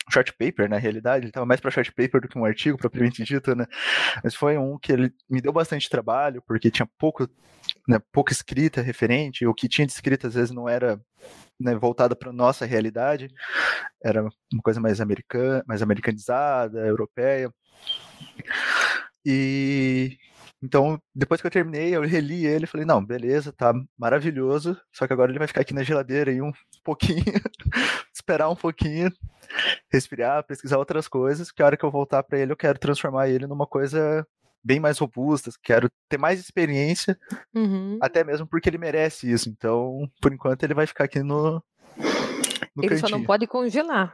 short 0.10 0.34
paper, 0.34 0.70
na 0.70 0.78
realidade, 0.78 1.24
ele 1.24 1.30
estava 1.30 1.46
mais 1.46 1.60
para 1.60 1.72
short 1.72 1.92
paper 1.92 2.22
do 2.22 2.28
que 2.28 2.38
um 2.38 2.46
artigo 2.46 2.78
propriamente 2.78 3.24
dito, 3.26 3.56
né? 3.56 3.66
Mas 4.24 4.36
foi 4.36 4.58
um 4.58 4.78
que 4.78 4.92
ele 4.92 5.14
me 5.30 5.42
deu 5.42 5.52
bastante 5.52 5.90
trabalho, 5.90 6.42
porque 6.48 6.72
tinha 6.72 6.88
pouco, 6.98 7.28
né, 7.88 8.00
pouca 8.12 8.34
escrita 8.34 8.82
referente, 8.82 9.46
o 9.46 9.54
que 9.54 9.68
tinha 9.68 9.86
de 9.86 9.94
escrita 9.94 10.28
às 10.28 10.34
vezes 10.34 10.52
não 10.52 10.68
era 10.68 11.00
né, 11.60 11.76
voltada 11.76 12.16
para 12.16 12.32
nossa 12.32 12.66
realidade, 12.66 13.30
era 14.04 14.24
uma 14.24 14.62
coisa 14.64 14.80
mais 14.80 15.02
americana, 15.02 15.64
mais 15.68 15.82
americanizada, 15.82 16.86
europeia. 16.86 17.52
E 19.26 20.18
então, 20.62 21.02
depois 21.16 21.40
que 21.42 21.48
eu 21.48 21.52
terminei, 21.52 21.96
eu 21.96 22.02
reli 22.08 22.46
ele 22.46 22.66
e 22.66 22.68
falei, 22.68 22.86
não, 22.86 23.04
beleza, 23.04 23.52
tá 23.54 23.74
maravilhoso, 23.98 24.78
só 24.94 25.06
que 25.08 25.14
agora 25.14 25.32
ele 25.32 25.40
vai 25.40 25.48
ficar 25.48 25.62
aqui 25.62 25.74
na 25.74 25.84
geladeira 25.84 26.32
aí 26.32 26.42
um 26.42 26.52
pouquinho, 26.84 27.24
esperar 28.14 28.50
um 28.50 28.56
pouquinho, 28.56 29.12
respirar, 29.92 30.44
pesquisar 30.44 30.78
outras 30.78 31.08
coisas, 31.08 31.52
que 31.52 31.62
a 31.62 31.66
hora 31.66 31.78
que 31.78 31.84
eu 31.86 31.92
voltar 31.92 32.24
para 32.24 32.40
ele, 32.40 32.52
eu 32.52 32.58
quero 32.58 32.78
transformar 32.80 33.30
ele 33.30 33.48
numa 33.48 33.66
coisa 33.68 34.26
bem 34.64 34.80
mais 34.80 34.98
robusta, 35.00 35.50
quero 35.64 35.90
ter 36.10 36.18
mais 36.18 36.40
experiência, 36.40 37.18
Uhum. 37.56 37.98
até 38.02 38.24
mesmo 38.26 38.46
porque 38.46 38.70
ele 38.70 38.78
merece 38.78 39.32
isso. 39.32 39.50
Então, 39.50 40.10
por 40.22 40.34
enquanto, 40.34 40.64
ele 40.64 40.74
vai 40.74 40.86
ficar 40.86 41.06
aqui 41.06 41.24
no, 41.24 41.64
no 42.76 42.84
Ele 42.84 42.98
só 42.98 43.04
não 43.08 43.12
cantinho. 43.12 43.26
pode 43.28 43.48
congelar. 43.48 44.14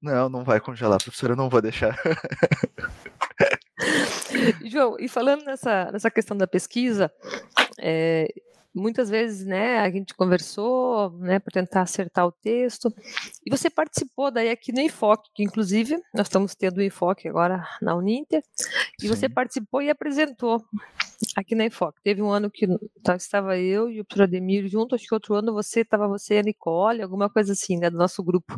Não, 0.00 0.28
não 0.30 0.42
vai 0.42 0.58
congelar, 0.58 0.98
professora, 1.02 1.34
eu 1.34 1.36
não 1.36 1.50
vou 1.50 1.60
deixar. 1.60 1.96
João, 4.64 4.96
e 4.98 5.08
falando 5.08 5.44
nessa, 5.44 5.90
nessa 5.92 6.10
questão 6.10 6.36
da 6.36 6.46
pesquisa, 6.46 7.12
é, 7.78 8.32
muitas 8.74 9.08
vezes, 9.08 9.46
né, 9.46 9.78
a 9.78 9.90
gente 9.90 10.14
conversou, 10.14 11.10
né, 11.18 11.38
para 11.38 11.52
tentar 11.52 11.82
acertar 11.82 12.26
o 12.26 12.32
texto, 12.32 12.92
e 13.46 13.50
você 13.50 13.70
participou 13.70 14.30
daí 14.30 14.50
aqui 14.50 14.72
no 14.72 14.80
Enfoque, 14.80 15.30
que 15.32 15.44
inclusive 15.44 16.02
nós 16.12 16.26
estamos 16.26 16.54
tendo 16.54 16.78
o 16.78 16.82
Enfoque 16.82 17.28
agora 17.28 17.66
na 17.80 17.94
Uninter, 17.94 18.42
e 19.02 19.06
você 19.06 19.28
participou 19.28 19.80
e 19.80 19.90
apresentou 19.90 20.64
aqui 21.36 21.54
na 21.54 21.64
Enfoque. 21.64 22.00
Teve 22.02 22.20
um 22.20 22.30
ano 22.30 22.50
que 22.50 22.66
tá- 23.02 23.14
estava 23.16 23.56
eu 23.56 23.88
e 23.88 24.00
o 24.00 24.04
professor 24.04 24.24
Ademir 24.24 24.66
junto, 24.66 24.94
acho 24.94 25.06
que 25.06 25.14
outro 25.14 25.34
ano 25.34 25.52
você 25.54 25.80
estava 25.80 26.08
você 26.08 26.34
e 26.34 26.38
a 26.38 26.42
Nicole, 26.42 27.02
alguma 27.02 27.30
coisa 27.30 27.52
assim, 27.52 27.78
né, 27.78 27.88
do 27.88 27.96
nosso 27.96 28.22
grupo. 28.24 28.54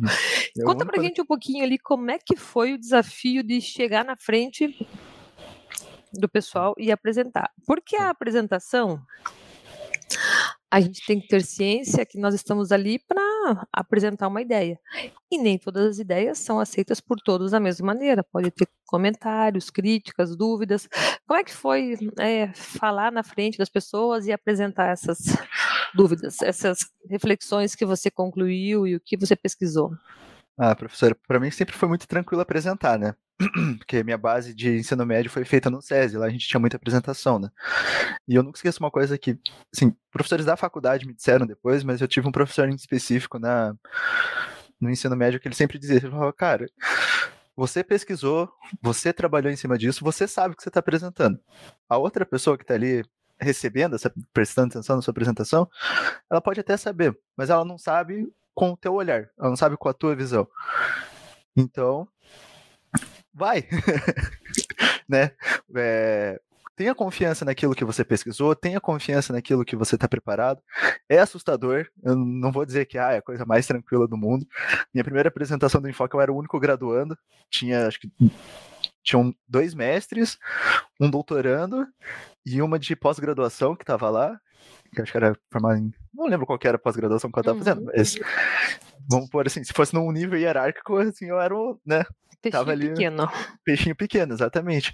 É 0.57 0.61
o 0.61 0.65
Conta 0.65 0.83
único 0.83 0.91
pra 0.91 1.03
gente 1.03 1.21
um 1.21 1.25
pouquinho 1.25 1.63
ali 1.63 1.77
como 1.77 2.09
é 2.09 2.17
que 2.17 2.35
foi 2.35 2.73
o 2.73 2.77
desafio 2.79 3.43
de 3.43 3.61
chegar 3.61 4.03
na 4.03 4.15
frente 4.15 4.75
do 6.19 6.29
pessoal 6.29 6.73
e 6.77 6.91
apresentar. 6.91 7.51
Porque 7.65 7.95
a 7.95 8.09
apresentação, 8.09 9.01
a 10.69 10.79
gente 10.81 11.05
tem 11.05 11.19
que 11.19 11.27
ter 11.27 11.41
ciência 11.43 12.05
que 12.05 12.19
nós 12.19 12.33
estamos 12.33 12.71
ali 12.71 12.99
para 12.99 13.67
apresentar 13.71 14.27
uma 14.27 14.41
ideia. 14.41 14.79
E 15.31 15.37
nem 15.37 15.57
todas 15.57 15.85
as 15.85 15.99
ideias 15.99 16.39
são 16.39 16.59
aceitas 16.59 16.99
por 16.99 17.19
todos 17.19 17.51
da 17.51 17.59
mesma 17.59 17.87
maneira. 17.87 18.23
Pode 18.23 18.51
ter 18.51 18.67
comentários, 18.85 19.69
críticas, 19.69 20.35
dúvidas. 20.35 20.87
Como 21.25 21.39
é 21.39 21.43
que 21.43 21.53
foi 21.53 21.97
é, 22.19 22.51
falar 22.53 23.11
na 23.11 23.23
frente 23.23 23.57
das 23.57 23.69
pessoas 23.69 24.25
e 24.25 24.31
apresentar 24.31 24.89
essas 24.89 25.19
dúvidas, 25.95 26.41
essas 26.41 26.79
reflexões 27.09 27.75
que 27.75 27.85
você 27.85 28.11
concluiu 28.11 28.85
e 28.85 28.95
o 28.95 28.99
que 28.99 29.17
você 29.17 29.35
pesquisou? 29.35 29.91
Ah, 30.57 30.75
professora, 30.75 31.15
para 31.27 31.39
mim 31.39 31.51
sempre 31.51 31.75
foi 31.75 31.87
muito 31.87 32.07
tranquilo 32.07 32.41
apresentar, 32.41 32.97
né? 32.97 33.13
Porque 33.77 34.03
minha 34.03 34.17
base 34.17 34.55
de 34.55 34.77
ensino 34.77 35.05
médio 35.05 35.29
foi 35.29 35.45
feita 35.45 35.69
no 35.69 35.81
SESI, 35.81 36.17
lá 36.17 36.25
a 36.25 36.29
gente 36.29 36.47
tinha 36.47 36.59
muita 36.59 36.77
apresentação, 36.77 37.37
né? 37.37 37.49
E 38.27 38.33
eu 38.33 38.41
nunca 38.41 38.57
esqueço 38.57 38.79
uma 38.79 38.89
coisa 38.89 39.17
que, 39.17 39.39
assim, 39.73 39.95
professores 40.11 40.45
da 40.45 40.57
faculdade 40.57 41.05
me 41.05 41.13
disseram 41.13 41.45
depois, 41.45 41.83
mas 41.83 42.01
eu 42.01 42.07
tive 42.07 42.27
um 42.27 42.31
professor 42.31 42.67
em 42.67 42.73
específico 42.73 43.37
na, 43.37 43.75
no 44.81 44.89
ensino 44.89 45.15
médio 45.15 45.39
que 45.39 45.47
ele 45.47 45.53
sempre 45.53 45.77
dizia, 45.77 45.97
ele 45.97 46.09
falava, 46.09 46.33
cara, 46.33 46.65
você 47.55 47.83
pesquisou, 47.83 48.51
você 48.81 49.13
trabalhou 49.13 49.51
em 49.51 49.55
cima 49.55 49.77
disso, 49.77 50.03
você 50.03 50.27
sabe 50.27 50.53
o 50.53 50.57
que 50.57 50.63
você 50.63 50.69
está 50.69 50.79
apresentando. 50.79 51.39
A 51.87 51.97
outra 51.97 52.25
pessoa 52.25 52.57
que 52.57 52.63
está 52.63 52.73
ali 52.73 53.03
recebendo, 53.39 53.95
essa, 53.95 54.11
prestando 54.33 54.69
atenção 54.73 54.95
na 54.95 55.01
sua 55.03 55.11
apresentação, 55.11 55.69
ela 56.29 56.41
pode 56.41 56.59
até 56.59 56.75
saber, 56.77 57.15
mas 57.35 57.51
ela 57.51 57.63
não 57.63 57.77
sabe 57.77 58.27
com 58.57 58.71
o 58.71 58.77
teu 58.77 58.95
olhar, 58.95 59.29
ela 59.37 59.49
não 59.49 59.55
sabe 59.55 59.77
com 59.77 59.87
a 59.87 59.93
tua 59.93 60.15
visão. 60.15 60.47
Então, 61.55 62.07
vai, 63.31 63.67
né? 65.07 65.29
É, 65.75 66.41
tenha 66.75 66.95
confiança 66.95 67.45
naquilo 67.45 67.75
que 67.75 67.85
você 67.85 68.03
pesquisou, 68.03 68.55
tenha 68.55 68.81
confiança 68.81 69.31
naquilo 69.31 69.63
que 69.63 69.75
você 69.75 69.93
está 69.93 70.07
preparado. 70.07 70.59
É 71.07 71.19
assustador, 71.19 71.87
eu 72.01 72.15
não 72.15 72.51
vou 72.51 72.65
dizer 72.65 72.87
que 72.87 72.97
ah, 72.97 73.11
é 73.11 73.17
a 73.17 73.21
coisa 73.21 73.45
mais 73.45 73.67
tranquila 73.67 74.07
do 74.07 74.17
mundo. 74.17 74.43
Minha 74.91 75.03
primeira 75.03 75.29
apresentação 75.29 75.79
do 75.79 75.87
Enfoque 75.87 76.15
eu 76.15 76.21
era 76.21 76.33
o 76.33 76.35
único 76.35 76.59
graduando, 76.59 77.15
tinha 77.51 77.85
acho 77.85 77.99
que 77.99 78.11
tinham 79.03 79.35
dois 79.47 79.75
mestres, 79.75 80.39
um 80.99 81.11
doutorando 81.11 81.85
e 82.43 82.59
uma 82.59 82.79
de 82.79 82.95
pós-graduação 82.95 83.75
que 83.75 83.83
estava 83.83 84.09
lá, 84.09 84.41
que 84.93 85.01
acho 85.01 85.11
que 85.11 85.17
era 85.17 85.37
formada 85.51 85.79
em. 85.79 85.91
Não 86.13 86.25
lembro 86.27 86.45
qual 86.45 86.57
que 86.59 86.67
era 86.67 86.77
a 86.77 86.79
pós-graduação 86.79 87.31
que 87.31 87.37
eu 87.37 87.41
estava 87.41 87.57
Uhum. 87.57 87.63
fazendo, 87.63 87.85
mas 87.85 88.15
vamos 89.09 89.29
pôr 89.29 89.47
assim, 89.47 89.63
se 89.63 89.73
fosse 89.73 89.93
num 89.93 90.11
nível 90.11 90.37
hierárquico, 90.39 90.97
assim, 90.97 91.25
eu 91.27 91.39
era 91.39 91.55
o, 91.55 91.79
né, 91.85 92.03
Peixinho 92.41 92.59
Tava 92.61 92.71
ali- 92.71 92.89
pequeno. 92.89 93.27
peixinho 93.65 93.95
pequeno, 93.95 94.33
exatamente. 94.33 94.93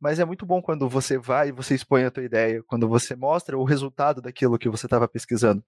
Mas 0.00 0.18
é 0.18 0.24
muito 0.24 0.44
bom 0.46 0.60
quando 0.62 0.88
você 0.88 1.16
vai 1.18 1.48
e 1.48 1.52
você 1.52 1.74
expõe 1.74 2.04
a 2.04 2.10
tua 2.10 2.22
ideia, 2.24 2.62
quando 2.66 2.88
você 2.88 3.14
mostra 3.14 3.56
o 3.58 3.64
resultado 3.64 4.20
daquilo 4.20 4.58
que 4.58 4.68
você 4.68 4.86
estava 4.86 5.06
pesquisando. 5.08 5.62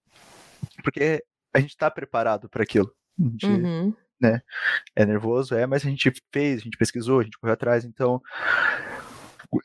Porque 0.82 1.22
a 1.52 1.60
gente 1.60 1.70
está 1.70 1.90
preparado 1.90 2.48
para 2.48 2.62
aquilo. 2.62 2.90
Uhum. 3.18 3.94
é 4.96 5.04
nervoso, 5.06 5.54
é, 5.54 5.66
mas 5.66 5.84
a 5.84 5.88
gente 5.90 6.12
fez, 6.32 6.60
a 6.60 6.64
gente 6.64 6.76
pesquisou, 6.78 7.20
a 7.20 7.22
gente 7.24 7.38
correu 7.38 7.54
atrás, 7.54 7.84
então 7.84 8.20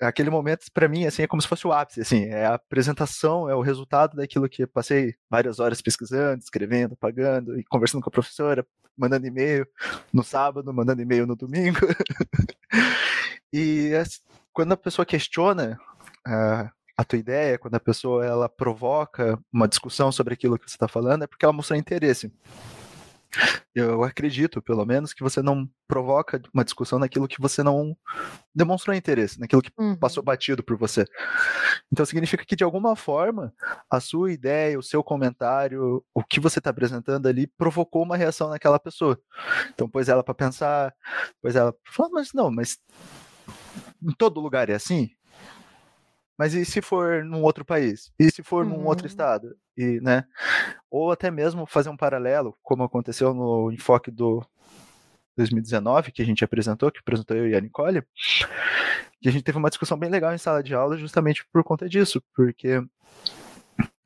aquele 0.01 0.29
momento 0.29 0.65
para 0.73 0.87
mim 0.87 1.05
assim 1.05 1.23
é 1.23 1.27
como 1.27 1.41
se 1.41 1.47
fosse 1.47 1.65
o 1.67 1.71
ápice, 1.71 2.01
assim, 2.01 2.25
é 2.25 2.45
a 2.45 2.55
apresentação, 2.55 3.49
é 3.49 3.55
o 3.55 3.61
resultado 3.61 4.17
daquilo 4.17 4.49
que 4.49 4.65
passei 4.67 5.15
várias 5.29 5.59
horas 5.59 5.81
pesquisando, 5.81 6.41
escrevendo, 6.41 6.95
pagando 6.95 7.59
e 7.59 7.63
conversando 7.63 8.01
com 8.01 8.09
a 8.09 8.11
professora, 8.11 8.65
mandando 8.97 9.27
e-mail 9.27 9.65
no 10.11 10.23
sábado, 10.23 10.73
mandando 10.73 11.01
e-mail 11.01 11.25
no 11.25 11.35
domingo. 11.35 11.79
e 13.53 13.91
quando 14.51 14.73
a 14.73 14.77
pessoa 14.77 15.05
questiona 15.05 15.79
ah, 16.27 16.69
a 16.97 17.03
tua 17.05 17.17
ideia, 17.17 17.57
quando 17.57 17.75
a 17.75 17.79
pessoa 17.79 18.25
ela 18.25 18.49
provoca 18.49 19.39
uma 19.53 19.69
discussão 19.69 20.11
sobre 20.11 20.33
aquilo 20.33 20.59
que 20.59 20.69
você 20.69 20.75
está 20.75 20.87
falando, 20.87 21.23
é 21.23 21.27
porque 21.27 21.45
ela 21.45 21.53
mostrou 21.53 21.79
interesse. 21.79 22.31
Eu 23.75 24.03
acredito, 24.03 24.61
pelo 24.61 24.85
menos, 24.85 25.13
que 25.13 25.21
você 25.23 25.41
não 25.41 25.69
provoca 25.87 26.41
uma 26.53 26.63
discussão 26.63 26.97
naquilo 26.99 27.27
que 27.27 27.39
você 27.39 27.61
não 27.63 27.95
demonstrou 28.53 28.95
interesse, 28.95 29.39
naquilo 29.39 29.61
que 29.61 29.71
Uhum. 29.77 29.95
passou 29.95 30.23
batido 30.23 30.63
por 30.63 30.75
você. 30.77 31.05
Então 31.91 32.05
significa 32.05 32.43
que 32.45 32.55
de 32.55 32.63
alguma 32.63 32.95
forma 32.95 33.53
a 33.89 33.99
sua 33.99 34.31
ideia, 34.31 34.77
o 34.77 34.83
seu 34.83 35.03
comentário, 35.03 36.03
o 36.13 36.23
que 36.23 36.39
você 36.39 36.59
está 36.59 36.69
apresentando 36.71 37.27
ali 37.27 37.47
provocou 37.47 38.03
uma 38.03 38.17
reação 38.17 38.49
naquela 38.49 38.79
pessoa. 38.79 39.19
Então 39.73 39.87
pôs 39.89 40.09
ela 40.09 40.23
para 40.23 40.33
pensar, 40.33 40.93
pôs 41.41 41.55
ela 41.55 41.71
para 41.71 41.93
falar, 41.93 42.09
mas 42.09 42.33
não, 42.33 42.51
mas 42.51 42.77
em 44.01 44.11
todo 44.17 44.39
lugar 44.41 44.69
é 44.69 44.73
assim? 44.73 45.09
Mas 46.39 46.53
e 46.53 46.63
se 46.63 46.81
for 46.81 47.25
num 47.25 47.43
outro 47.43 47.65
país? 47.65 48.13
E 48.17 48.31
se 48.31 48.41
for 48.41 48.65
num 48.65 48.85
outro 48.85 49.05
Uhum. 49.05 49.09
estado? 49.09 49.57
E, 49.75 49.99
né? 49.99 50.23
Ou 50.89 51.11
até 51.11 51.29
mesmo 51.29 51.65
fazer 51.65 51.89
um 51.89 51.97
paralelo, 51.97 52.57
como 52.63 52.81
aconteceu 52.81 53.33
no 53.33 53.69
enfoque 53.73 54.09
do 54.09 54.41
2019, 55.35 56.13
que 56.13 56.21
a 56.21 56.25
gente 56.25 56.41
apresentou, 56.41 56.89
que 56.91 56.99
apresentou 56.99 57.35
eu 57.35 57.45
e 57.49 57.55
a 57.55 57.59
Nicole, 57.59 58.01
que 59.21 59.27
a 59.27 59.31
gente 59.31 59.43
teve 59.43 59.57
uma 59.57 59.67
discussão 59.69 59.99
bem 59.99 60.09
legal 60.09 60.33
em 60.33 60.37
sala 60.37 60.63
de 60.63 60.73
aula 60.73 60.97
justamente 60.97 61.45
por 61.51 61.61
conta 61.61 61.89
disso, 61.89 62.23
porque 62.33 62.81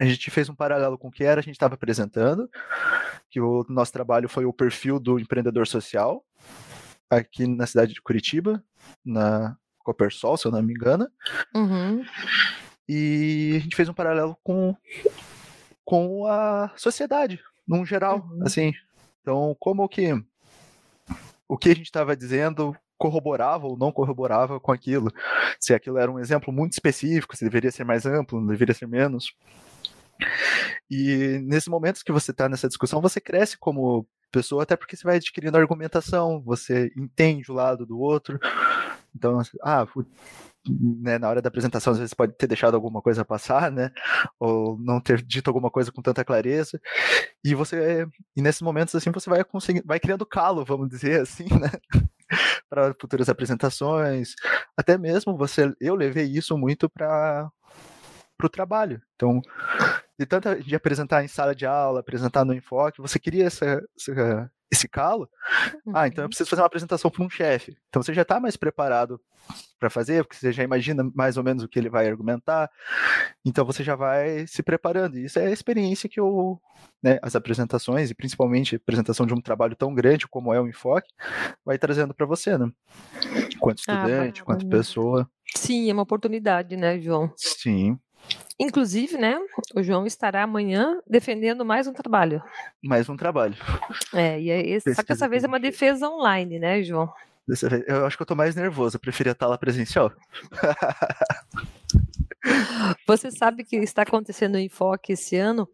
a 0.01 0.05
gente 0.05 0.31
fez 0.31 0.49
um 0.49 0.55
paralelo 0.55 0.97
com 0.97 1.09
o 1.09 1.11
que 1.11 1.23
era 1.23 1.39
a 1.39 1.43
gente 1.43 1.53
estava 1.53 1.75
apresentando, 1.75 2.49
que 3.29 3.39
o 3.39 3.63
nosso 3.69 3.93
trabalho 3.93 4.27
foi 4.27 4.45
o 4.45 4.53
perfil 4.53 4.99
do 4.99 5.19
empreendedor 5.19 5.67
social, 5.67 6.25
aqui 7.11 7.45
na 7.45 7.67
cidade 7.67 7.93
de 7.93 8.01
Curitiba, 8.01 8.63
na 9.05 9.55
Copersol, 9.83 10.37
se 10.37 10.45
eu 10.47 10.51
não 10.51 10.61
me 10.63 10.73
engano, 10.73 11.07
Uhum. 11.55 12.03
e 12.87 13.53
a 13.57 13.59
gente 13.59 13.75
fez 13.75 13.87
um 13.89 13.93
paralelo 13.93 14.37
com, 14.43 14.75
com 15.85 16.25
a 16.27 16.71
sociedade, 16.75 17.39
num 17.67 17.85
geral, 17.85 18.27
Uhum. 18.31 18.43
assim. 18.43 18.73
Então, 19.21 19.55
como 19.59 19.87
que 19.87 20.13
o 21.47 21.57
que 21.57 21.69
a 21.69 21.75
gente 21.75 21.85
estava 21.85 22.15
dizendo 22.15 22.75
corroborava 22.97 23.67
ou 23.67 23.77
não 23.77 23.91
corroborava 23.91 24.59
com 24.59 24.71
aquilo? 24.71 25.11
Se 25.59 25.73
aquilo 25.73 25.97
era 25.97 26.11
um 26.11 26.19
exemplo 26.19 26.51
muito 26.53 26.73
específico, 26.73 27.35
se 27.35 27.43
deveria 27.43 27.71
ser 27.71 27.83
mais 27.83 28.05
amplo, 28.05 28.39
não 28.39 28.47
deveria 28.47 28.73
ser 28.73 28.87
menos. 28.87 29.33
E 30.89 31.39
nesses 31.43 31.67
momentos 31.67 32.03
que 32.03 32.11
você 32.11 32.31
está 32.31 32.47
nessa 32.47 32.67
discussão, 32.67 33.01
você 33.01 33.19
cresce 33.19 33.57
como 33.57 34.07
pessoa, 34.31 34.63
até 34.63 34.75
porque 34.75 34.95
você 34.95 35.03
vai 35.03 35.17
adquirindo 35.17 35.57
argumentação, 35.57 36.41
você 36.41 36.91
entende 36.97 37.51
o 37.51 37.55
lado 37.55 37.85
do 37.85 37.99
outro. 37.99 38.39
Então, 39.15 39.41
ah, 39.61 39.85
né, 40.69 41.17
na 41.19 41.29
hora 41.29 41.41
da 41.41 41.49
apresentação, 41.49 41.93
às 41.93 41.99
vezes 41.99 42.13
pode 42.13 42.33
ter 42.33 42.47
deixado 42.47 42.75
alguma 42.75 43.01
coisa 43.01 43.25
passar, 43.25 43.71
né? 43.71 43.91
Ou 44.39 44.77
não 44.79 45.01
ter 45.01 45.21
dito 45.21 45.49
alguma 45.49 45.69
coisa 45.69 45.91
com 45.91 46.01
tanta 46.01 46.23
clareza. 46.23 46.79
E 47.43 47.53
você, 47.53 48.07
e 48.35 48.41
nesses 48.41 48.61
momentos 48.61 48.95
assim, 48.95 49.11
você 49.11 49.29
vai 49.29 49.43
conseguir, 49.43 49.83
vai 49.85 49.99
criando 49.99 50.25
calo, 50.25 50.63
vamos 50.65 50.89
dizer 50.89 51.21
assim, 51.21 51.45
né? 51.59 51.69
para 52.69 52.93
futuras 52.99 53.29
apresentações. 53.29 54.35
Até 54.77 54.97
mesmo 54.97 55.37
você, 55.37 55.73
eu 55.79 55.95
levei 55.95 56.25
isso 56.25 56.57
muito 56.57 56.89
para 56.89 57.49
o 58.41 58.49
trabalho. 58.49 59.01
Então, 59.15 59.41
de 60.17 60.25
tanto 60.25 60.63
de 60.63 60.75
apresentar 60.75 61.23
em 61.23 61.27
sala 61.27 61.53
de 61.53 61.65
aula, 61.65 61.99
apresentar 61.99 62.45
no 62.45 62.53
enfoque, 62.53 63.01
você 63.01 63.19
queria 63.19 63.45
essa, 63.45 63.81
essa 63.97 64.51
esse 64.73 64.87
calo. 64.87 65.29
Uhum. 65.85 65.93
Ah, 65.95 66.07
então 66.07 66.23
eu 66.23 66.25
uhum. 66.25 66.29
preciso 66.29 66.49
fazer 66.49 66.61
uma 66.61 66.67
apresentação 66.67 67.09
para 67.09 67.23
um 67.23 67.29
chefe. 67.29 67.77
Então 67.89 68.01
você 68.01 68.13
já 68.13 68.23
está 68.23 68.39
mais 68.39 68.57
preparado 68.57 69.19
para 69.79 69.89
fazer, 69.89 70.23
porque 70.23 70.37
você 70.37 70.51
já 70.51 70.63
imagina 70.63 71.09
mais 71.13 71.37
ou 71.37 71.43
menos 71.43 71.63
o 71.63 71.67
que 71.67 71.77
ele 71.77 71.89
vai 71.89 72.07
argumentar. 72.07 72.69
Então 73.45 73.65
você 73.65 73.83
já 73.83 73.95
vai 73.95 74.45
se 74.47 74.63
preparando. 74.63 75.17
E 75.17 75.25
isso 75.25 75.39
é 75.39 75.47
a 75.47 75.51
experiência 75.51 76.09
que 76.09 76.19
eu, 76.19 76.59
né, 77.01 77.19
as 77.21 77.35
apresentações 77.35 78.09
e 78.09 78.15
principalmente 78.15 78.75
a 78.75 78.77
apresentação 78.77 79.25
de 79.25 79.33
um 79.33 79.41
trabalho 79.41 79.75
tão 79.75 79.93
grande 79.93 80.27
como 80.27 80.53
é 80.53 80.59
o 80.59 80.67
enfoque, 80.67 81.09
vai 81.65 81.77
trazendo 81.77 82.13
para 82.13 82.25
você, 82.25 82.57
né? 82.57 82.71
Quanto 83.59 83.81
ah, 83.87 83.93
estudante, 83.93 84.41
ah, 84.41 84.45
quanto 84.45 84.67
pessoa. 84.67 85.29
Sim, 85.55 85.89
é 85.89 85.93
uma 85.93 86.03
oportunidade, 86.03 86.75
né, 86.75 86.99
João? 86.99 87.31
Sim. 87.37 87.99
Inclusive, 88.59 89.17
né, 89.17 89.39
o 89.75 89.81
João 89.81 90.05
estará 90.05 90.43
amanhã 90.43 91.01
defendendo 91.07 91.65
mais 91.65 91.87
um 91.87 91.93
trabalho. 91.93 92.41
Mais 92.81 93.09
um 93.09 93.17
trabalho. 93.17 93.55
É, 94.13 94.39
e 94.39 94.49
é 94.49 94.61
esse, 94.67 94.93
só 94.93 95.01
que 95.01 95.09
dessa 95.09 95.27
vez 95.27 95.43
é 95.43 95.47
uma 95.47 95.59
defesa 95.59 96.07
online, 96.07 96.59
né, 96.59 96.83
João? 96.83 97.11
Dessa 97.47 97.67
vez, 97.67 97.83
eu 97.87 98.05
acho 98.05 98.15
que 98.15 98.21
eu 98.21 98.27
tô 98.27 98.35
mais 98.35 98.55
nervoso, 98.55 98.95
eu 98.95 98.99
preferia 98.99 99.31
estar 99.31 99.47
lá 99.47 99.57
presencial. 99.57 100.11
Você 103.07 103.31
sabe 103.31 103.63
que 103.63 103.77
está 103.77 104.01
acontecendo 104.01 104.55
o 104.55 104.59
enfoque 104.59 105.13
esse 105.13 105.35
ano, 105.37 105.67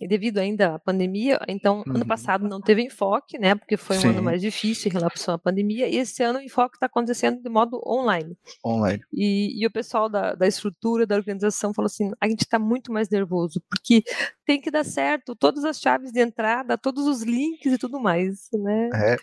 e 0.00 0.06
devido 0.06 0.38
ainda 0.38 0.74
à 0.74 0.78
pandemia, 0.78 1.38
então 1.46 1.84
uhum. 1.86 1.96
ano 1.96 2.06
passado 2.06 2.48
não 2.48 2.60
teve 2.60 2.82
enfoque, 2.82 3.38
né? 3.38 3.54
Porque 3.54 3.76
foi 3.76 3.96
um 3.98 4.00
Sim. 4.00 4.08
ano 4.08 4.22
mais 4.22 4.40
difícil 4.40 4.88
em 4.90 4.92
relação 4.92 5.34
à 5.34 5.38
pandemia, 5.38 5.88
e 5.88 5.96
esse 5.96 6.22
ano 6.22 6.38
o 6.38 6.42
enfoque 6.42 6.76
está 6.76 6.86
acontecendo 6.86 7.40
de 7.40 7.48
modo 7.48 7.80
online. 7.86 8.36
Online. 8.64 9.02
E, 9.12 9.62
e 9.62 9.66
o 9.66 9.70
pessoal 9.70 10.08
da, 10.08 10.34
da 10.34 10.46
estrutura, 10.46 11.06
da 11.06 11.14
organização, 11.16 11.74
falou 11.74 11.86
assim: 11.86 12.10
a 12.20 12.28
gente 12.28 12.40
está 12.40 12.58
muito 12.58 12.92
mais 12.92 13.08
nervoso, 13.08 13.62
porque 13.68 14.02
tem 14.44 14.60
que 14.60 14.70
dar 14.70 14.84
certo, 14.84 15.36
todas 15.36 15.64
as 15.64 15.80
chaves 15.80 16.12
de 16.12 16.20
entrada, 16.20 16.78
todos 16.78 17.06
os 17.06 17.22
links 17.22 17.72
e 17.72 17.78
tudo 17.78 18.00
mais, 18.00 18.48
né? 18.52 18.90
É. 18.94 19.16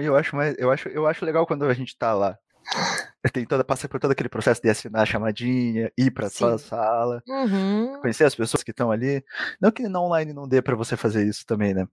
Eu 0.00 0.14
acho, 0.14 0.36
mais, 0.36 0.56
eu 0.56 0.70
acho, 0.70 0.88
eu 0.88 1.06
acho 1.06 1.24
legal 1.24 1.44
quando 1.46 1.64
a 1.64 1.74
gente 1.74 1.88
está 1.88 2.14
lá 2.14 2.38
tem 3.32 3.44
toda, 3.44 3.64
passa 3.64 3.88
por 3.88 4.00
todo 4.00 4.12
aquele 4.12 4.28
processo 4.28 4.62
de 4.62 4.68
assinar 4.68 5.02
a 5.02 5.06
chamadinha, 5.06 5.92
ir 5.96 6.10
para 6.10 6.30
sua 6.30 6.58
sala, 6.58 7.22
uhum. 7.28 8.00
conhecer 8.00 8.24
as 8.24 8.34
pessoas 8.34 8.62
que 8.62 8.70
estão 8.70 8.90
ali. 8.90 9.24
Não 9.60 9.70
que 9.70 9.88
na 9.88 10.00
online 10.00 10.32
não 10.32 10.48
dê 10.48 10.62
para 10.62 10.76
você 10.76 10.96
fazer 10.96 11.26
isso 11.26 11.44
também, 11.46 11.74
né? 11.74 11.86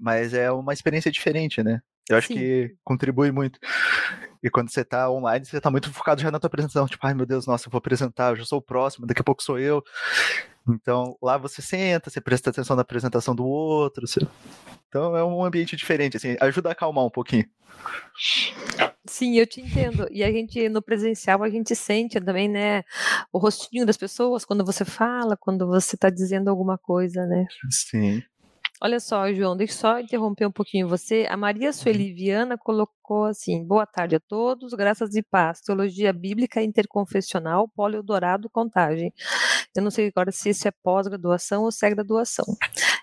Mas 0.00 0.32
é 0.32 0.50
uma 0.50 0.72
experiência 0.72 1.10
diferente, 1.10 1.62
né? 1.62 1.82
Eu 2.08 2.16
acho 2.16 2.28
Sim. 2.28 2.34
que 2.34 2.74
contribui 2.82 3.30
muito. 3.30 3.58
E 4.42 4.50
quando 4.50 4.70
você 4.70 4.84
tá 4.84 5.10
online, 5.10 5.44
você 5.44 5.60
tá 5.60 5.70
muito 5.70 5.92
focado 5.92 6.20
já 6.20 6.30
na 6.30 6.40
tua 6.40 6.48
apresentação. 6.48 6.86
Tipo, 6.86 7.06
ai 7.06 7.14
meu 7.14 7.24
Deus, 7.24 7.46
nossa, 7.46 7.68
eu 7.68 7.70
vou 7.70 7.78
apresentar, 7.78 8.30
eu 8.32 8.36
já 8.36 8.44
sou 8.44 8.58
o 8.58 8.62
próximo, 8.62 9.06
daqui 9.06 9.20
a 9.20 9.24
pouco 9.24 9.42
sou 9.42 9.58
eu. 9.58 9.82
Então, 10.68 11.16
lá 11.22 11.36
você 11.36 11.60
senta, 11.60 12.10
você 12.10 12.20
presta 12.20 12.50
atenção 12.50 12.76
na 12.76 12.82
apresentação 12.82 13.34
do 13.34 13.44
outro. 13.44 14.06
Você... 14.06 14.20
Então, 14.88 15.16
é 15.16 15.24
um 15.24 15.44
ambiente 15.44 15.76
diferente, 15.76 16.16
assim, 16.16 16.36
ajuda 16.40 16.68
a 16.68 16.72
acalmar 16.72 17.04
um 17.04 17.10
pouquinho. 17.10 17.44
Sim, 19.06 19.38
eu 19.38 19.46
te 19.46 19.60
entendo. 19.60 20.06
E 20.10 20.22
a 20.22 20.30
gente, 20.30 20.68
no 20.68 20.82
presencial, 20.82 21.42
a 21.42 21.50
gente 21.50 21.74
sente 21.74 22.20
também, 22.20 22.48
né, 22.48 22.82
o 23.32 23.38
rostinho 23.38 23.86
das 23.86 23.96
pessoas 23.96 24.44
quando 24.44 24.64
você 24.64 24.84
fala, 24.84 25.36
quando 25.36 25.66
você 25.66 25.96
está 25.96 26.10
dizendo 26.10 26.48
alguma 26.48 26.78
coisa, 26.78 27.26
né? 27.26 27.46
Sim. 27.70 28.22
Olha 28.84 28.98
só, 28.98 29.32
João, 29.32 29.56
deixa 29.56 29.74
eu 29.74 29.78
só 29.78 30.00
interromper 30.00 30.44
um 30.44 30.50
pouquinho 30.50 30.88
você. 30.88 31.24
A 31.30 31.36
Maria 31.36 31.72
Sueli 31.72 32.10
uhum. 32.10 32.16
Viana 32.16 32.58
colocou 33.02 33.24
assim: 33.24 33.64
boa 33.64 33.84
tarde 33.84 34.16
a 34.16 34.20
todos, 34.20 34.72
graças 34.72 35.14
e 35.14 35.22
paz. 35.22 35.60
Teologia 35.60 36.12
Bíblica 36.12 36.62
Interconfessional, 36.62 37.68
Polio-Dourado, 37.68 38.48
Contagem. 38.48 39.12
Eu 39.74 39.82
não 39.82 39.90
sei 39.90 40.08
agora 40.08 40.30
se 40.30 40.50
isso 40.50 40.68
é 40.68 40.70
pós-graduação 40.70 41.64
ou 41.64 41.72
se 41.72 41.84
é 41.84 41.90
graduação. 41.90 42.44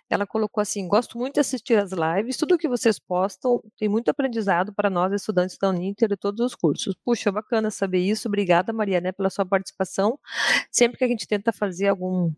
Ela 0.09 0.25
colocou 0.25 0.61
assim: 0.61 0.87
gosto 0.87 1.17
muito 1.17 1.35
de 1.35 1.39
assistir 1.39 1.75
as 1.75 1.91
lives, 1.91 2.37
tudo 2.37 2.57
que 2.57 2.67
vocês 2.67 2.97
postam 2.97 3.61
tem 3.77 3.87
muito 3.87 4.09
aprendizado 4.09 4.73
para 4.73 4.89
nós, 4.89 5.13
estudantes 5.13 5.57
da 5.57 5.69
Uninter 5.69 6.11
e 6.11 6.17
todos 6.17 6.43
os 6.43 6.55
cursos. 6.55 6.95
Puxa, 7.05 7.31
bacana 7.31 7.69
saber 7.69 7.99
isso. 7.99 8.27
Obrigada, 8.27 8.73
Maria, 8.73 8.99
né, 8.99 9.11
pela 9.11 9.29
sua 9.29 9.45
participação. 9.45 10.17
Sempre 10.71 10.97
que 10.97 11.03
a 11.03 11.07
gente 11.07 11.27
tenta 11.27 11.51
fazer 11.51 11.89
alguma 11.89 12.33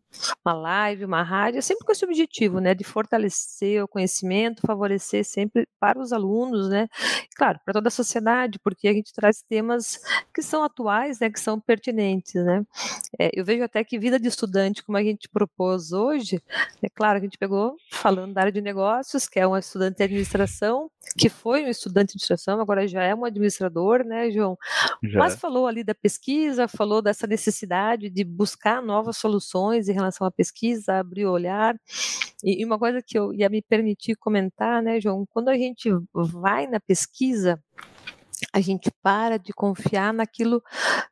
live, 0.46 1.06
uma 1.06 1.24
rádio, 1.24 1.60
é 1.60 1.62
sempre 1.62 1.86
com 1.86 1.92
esse 1.92 2.04
objetivo, 2.04 2.60
né, 2.60 2.74
de 2.74 2.84
fortalecer 2.84 3.84
o 3.84 3.88
conhecimento, 3.88 4.62
favorecer 4.66 5.24
sempre 5.24 5.68
para 5.80 6.00
os 6.00 6.12
alunos, 6.12 6.70
né, 6.70 6.88
claro, 7.36 7.51
para 7.60 7.74
toda 7.74 7.88
a 7.88 7.92
sociedade, 7.92 8.60
porque 8.60 8.88
a 8.88 8.94
gente 8.94 9.14
traz 9.14 9.42
temas 9.42 10.00
que 10.34 10.42
são 10.42 10.64
atuais, 10.64 11.20
né, 11.20 11.30
que 11.30 11.40
são 11.40 11.60
pertinentes, 11.60 12.36
né. 12.36 12.64
É, 13.20 13.30
eu 13.34 13.44
vejo 13.44 13.64
até 13.64 13.84
que 13.84 14.00
vida 14.00 14.20
de 14.20 14.28
estudante, 14.28 14.84
como 14.84 14.98
a 14.98 15.04
gente 15.04 15.30
propôs 15.30 15.92
hoje, 15.92 16.42
é 16.82 16.90
claro, 16.90 17.18
a 17.20 17.22
gente 17.22 17.38
pegou 17.38 17.76
falando 17.92 18.34
da 18.34 18.42
área 18.42 18.52
de 18.52 18.62
negócios, 18.62 19.28
que 19.28 19.40
é 19.40 19.48
um 19.48 19.58
estudante 19.58 19.98
de 19.98 20.04
administração, 20.04 20.90
que 21.18 21.30
foi 21.30 21.66
um 21.66 21.68
estudante 21.68 22.08
de 22.08 22.12
administração, 22.12 22.62
agora 22.62 22.88
já 22.88 23.04
é 23.04 23.14
um 23.14 23.26
administrador, 23.26 24.04
né, 24.06 24.32
João? 24.32 24.58
Já. 25.04 25.20
Mas 25.20 25.36
falou 25.36 25.68
ali 25.68 25.84
da 25.84 25.96
pesquisa, 25.96 26.68
falou 26.68 27.02
dessa 27.02 27.28
necessidade 27.28 28.10
de 28.10 28.24
buscar 28.24 28.82
novas 28.82 29.18
soluções 29.18 29.90
em 29.90 29.94
relação 29.94 30.26
à 30.26 30.32
pesquisa, 30.32 31.00
abrir 31.00 31.26
o 31.26 31.32
olhar. 31.32 31.76
E 32.44 32.66
uma 32.66 32.80
coisa 32.80 33.02
que 33.06 33.18
eu 33.18 33.34
ia 33.34 33.50
me 33.50 33.62
permitir 33.62 34.16
comentar, 34.16 34.82
né, 34.82 35.00
João, 35.00 35.28
quando 35.30 35.50
a 35.50 35.58
gente 35.58 35.90
vai 36.14 36.66
na 36.66 36.80
pesquisa, 36.80 37.41
a 38.54 38.60
gente 38.60 38.92
para 39.02 39.38
de 39.38 39.54
confiar 39.54 40.14
naquilo, 40.14 40.62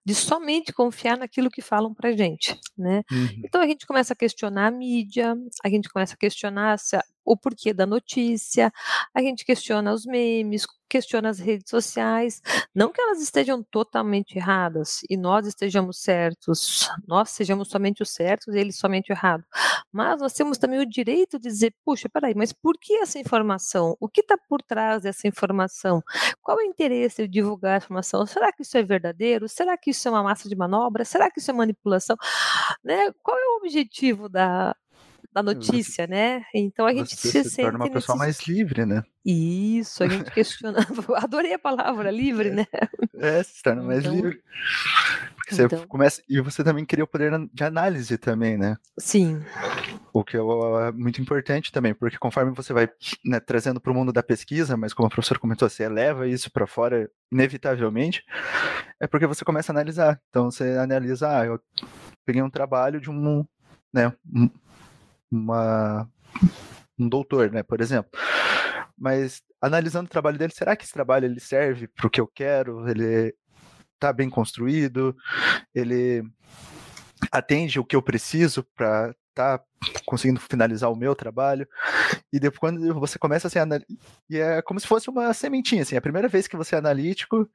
de 0.03 0.15
somente 0.15 0.73
confiar 0.73 1.17
naquilo 1.17 1.49
que 1.49 1.61
falam 1.61 1.93
para 1.93 2.11
gente, 2.11 2.59
né? 2.77 3.03
Uhum. 3.11 3.41
Então 3.43 3.61
a 3.61 3.67
gente 3.67 3.85
começa 3.85 4.13
a 4.13 4.15
questionar 4.15 4.67
a 4.67 4.71
mídia, 4.71 5.35
a 5.63 5.69
gente 5.69 5.89
começa 5.89 6.15
a 6.15 6.17
questionar 6.17 6.79
se 6.79 6.95
a, 6.95 7.03
o 7.29 7.37
porquê 7.37 7.71
da 7.73 7.85
notícia, 7.85 8.73
a 9.13 9.21
gente 9.21 9.45
questiona 9.45 9.93
os 9.93 10.03
memes, 10.03 10.65
questiona 10.89 11.29
as 11.29 11.37
redes 11.37 11.69
sociais, 11.69 12.41
não 12.73 12.91
que 12.91 12.99
elas 12.99 13.21
estejam 13.21 13.61
totalmente 13.61 14.35
erradas 14.35 15.01
e 15.07 15.15
nós 15.15 15.45
estejamos 15.45 16.01
certos, 16.01 16.89
nós 17.07 17.29
sejamos 17.29 17.69
somente 17.69 18.01
os 18.01 18.09
certos 18.09 18.55
e 18.55 18.57
eles 18.57 18.79
somente 18.79 19.11
errados, 19.11 19.45
mas 19.91 20.19
nós 20.19 20.33
temos 20.33 20.57
também 20.57 20.79
o 20.79 20.85
direito 20.89 21.37
de 21.37 21.47
dizer, 21.47 21.71
puxa, 21.85 22.09
peraí, 22.09 22.33
mas 22.35 22.51
por 22.51 22.75
que 22.79 22.95
essa 22.95 23.19
informação? 23.19 23.95
O 23.99 24.09
que 24.09 24.21
está 24.21 24.35
por 24.35 24.63
trás 24.63 25.03
dessa 25.03 25.27
informação? 25.27 26.01
Qual 26.41 26.59
é 26.59 26.63
o 26.63 26.65
interesse 26.65 27.21
de 27.23 27.27
divulgar 27.27 27.75
a 27.75 27.77
informação? 27.77 28.25
Será 28.25 28.51
que 28.51 28.63
isso 28.63 28.75
é 28.75 28.81
verdadeiro? 28.81 29.47
Será 29.47 29.77
que 29.77 29.91
isso 29.91 30.07
é 30.07 30.11
uma 30.11 30.23
massa 30.23 30.49
de 30.49 30.55
manobra? 30.55 31.05
Será 31.05 31.29
que 31.29 31.39
isso 31.39 31.51
é 31.51 31.53
manipulação? 31.53 32.17
Né? 32.83 33.11
Qual 33.21 33.37
é 33.37 33.45
o 33.45 33.57
objetivo 33.57 34.27
da, 34.27 34.75
da 35.31 35.43
notícia, 35.43 36.07
né? 36.07 36.43
Então 36.53 36.85
a 36.85 36.93
gente 36.93 37.15
você 37.15 37.43
se, 37.43 37.49
se 37.49 37.61
torna 37.61 37.77
uma 37.77 37.89
pessoa 37.89 38.17
mais 38.17 38.47
livre, 38.47 38.85
né? 38.85 39.03
Isso, 39.23 40.03
a 40.03 40.07
gente 40.07 40.29
questiona. 40.31 40.79
Adorei 41.17 41.53
a 41.53 41.59
palavra 41.59 42.09
livre, 42.09 42.49
né? 42.49 42.65
É, 43.15 43.43
se 43.43 43.61
torna 43.61 43.83
mais 43.83 43.99
então... 43.99 44.15
livre. 44.15 44.41
Porque 45.35 45.55
você 45.55 45.63
então... 45.65 45.87
começa. 45.87 46.21
E 46.27 46.41
você 46.41 46.63
também 46.63 46.83
cria 46.83 47.03
o 47.03 47.07
poder 47.07 47.31
de 47.53 47.63
análise 47.63 48.17
também, 48.17 48.57
né? 48.57 48.75
Sim. 48.97 49.41
O 50.11 50.23
que 50.23 50.35
é 50.35 50.41
muito 50.93 51.21
importante 51.21 51.71
também, 51.71 51.93
porque 51.93 52.17
conforme 52.17 52.51
você 52.51 52.73
vai 52.73 52.89
né, 53.23 53.39
trazendo 53.39 53.79
para 53.79 53.91
o 53.91 53.95
mundo 53.95 54.11
da 54.11 54.23
pesquisa, 54.23 54.75
mas 54.75 54.93
como 54.93 55.07
o 55.07 55.11
professor 55.11 55.37
comentou, 55.37 55.69
você 55.69 55.87
leva 55.87 56.27
isso 56.27 56.51
para 56.51 56.65
fora 56.65 57.09
inevitavelmente, 57.31 58.23
é 58.99 59.05
porque 59.05 59.27
você 59.27 59.45
começa 59.45 59.71
a 59.71 59.73
analisar. 59.73 60.19
Então 60.29 60.49
você 60.49 60.77
analisa, 60.77 61.39
ah, 61.39 61.45
eu 61.45 61.59
peguei 62.25 62.41
um 62.41 62.49
trabalho 62.49 62.99
de 62.99 63.11
um, 63.11 63.45
né, 63.93 64.11
uma, 65.31 66.09
um 66.97 67.07
doutor, 67.07 67.51
né, 67.51 67.63
por 67.63 67.81
exemplo. 67.81 68.11
Mas 68.97 69.41
analisando 69.61 70.07
o 70.07 70.11
trabalho 70.11 70.37
dele, 70.37 70.53
será 70.53 70.75
que 70.75 70.83
esse 70.83 70.93
trabalho 70.93 71.25
ele 71.25 71.39
serve 71.39 71.87
para 71.87 72.07
o 72.07 72.09
que 72.09 72.19
eu 72.19 72.27
quero? 72.27 72.87
Ele 72.89 73.33
está 73.95 74.11
bem 74.13 74.29
construído? 74.29 75.15
Ele 75.73 76.23
atende 77.31 77.79
o 77.79 77.85
que 77.85 77.95
eu 77.95 78.01
preciso 78.01 78.65
para 78.75 79.13
estar 79.29 79.57
tá 79.59 79.65
conseguindo 80.05 80.39
finalizar 80.39 80.91
o 80.91 80.95
meu 80.95 81.15
trabalho. 81.15 81.67
E 82.31 82.39
depois, 82.39 82.59
quando 82.59 82.93
você 82.99 83.17
começa 83.19 83.47
a 83.47 83.49
ser 83.49 83.59
analítico, 83.59 83.99
e 84.29 84.37
é 84.37 84.61
como 84.61 84.79
se 84.79 84.87
fosse 84.87 85.09
uma 85.09 85.33
sementinha, 85.33 85.81
assim, 85.83 85.95
a 85.95 86.01
primeira 86.01 86.27
vez 86.27 86.47
que 86.47 86.57
você 86.57 86.75
é 86.75 86.77
analítico, 86.79 87.49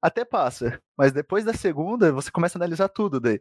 até 0.00 0.24
passa, 0.24 0.80
mas 0.96 1.12
depois 1.12 1.44
da 1.44 1.52
segunda, 1.52 2.12
você 2.12 2.30
começa 2.30 2.56
a 2.56 2.60
analisar 2.60 2.88
tudo 2.88 3.20
daí. 3.20 3.40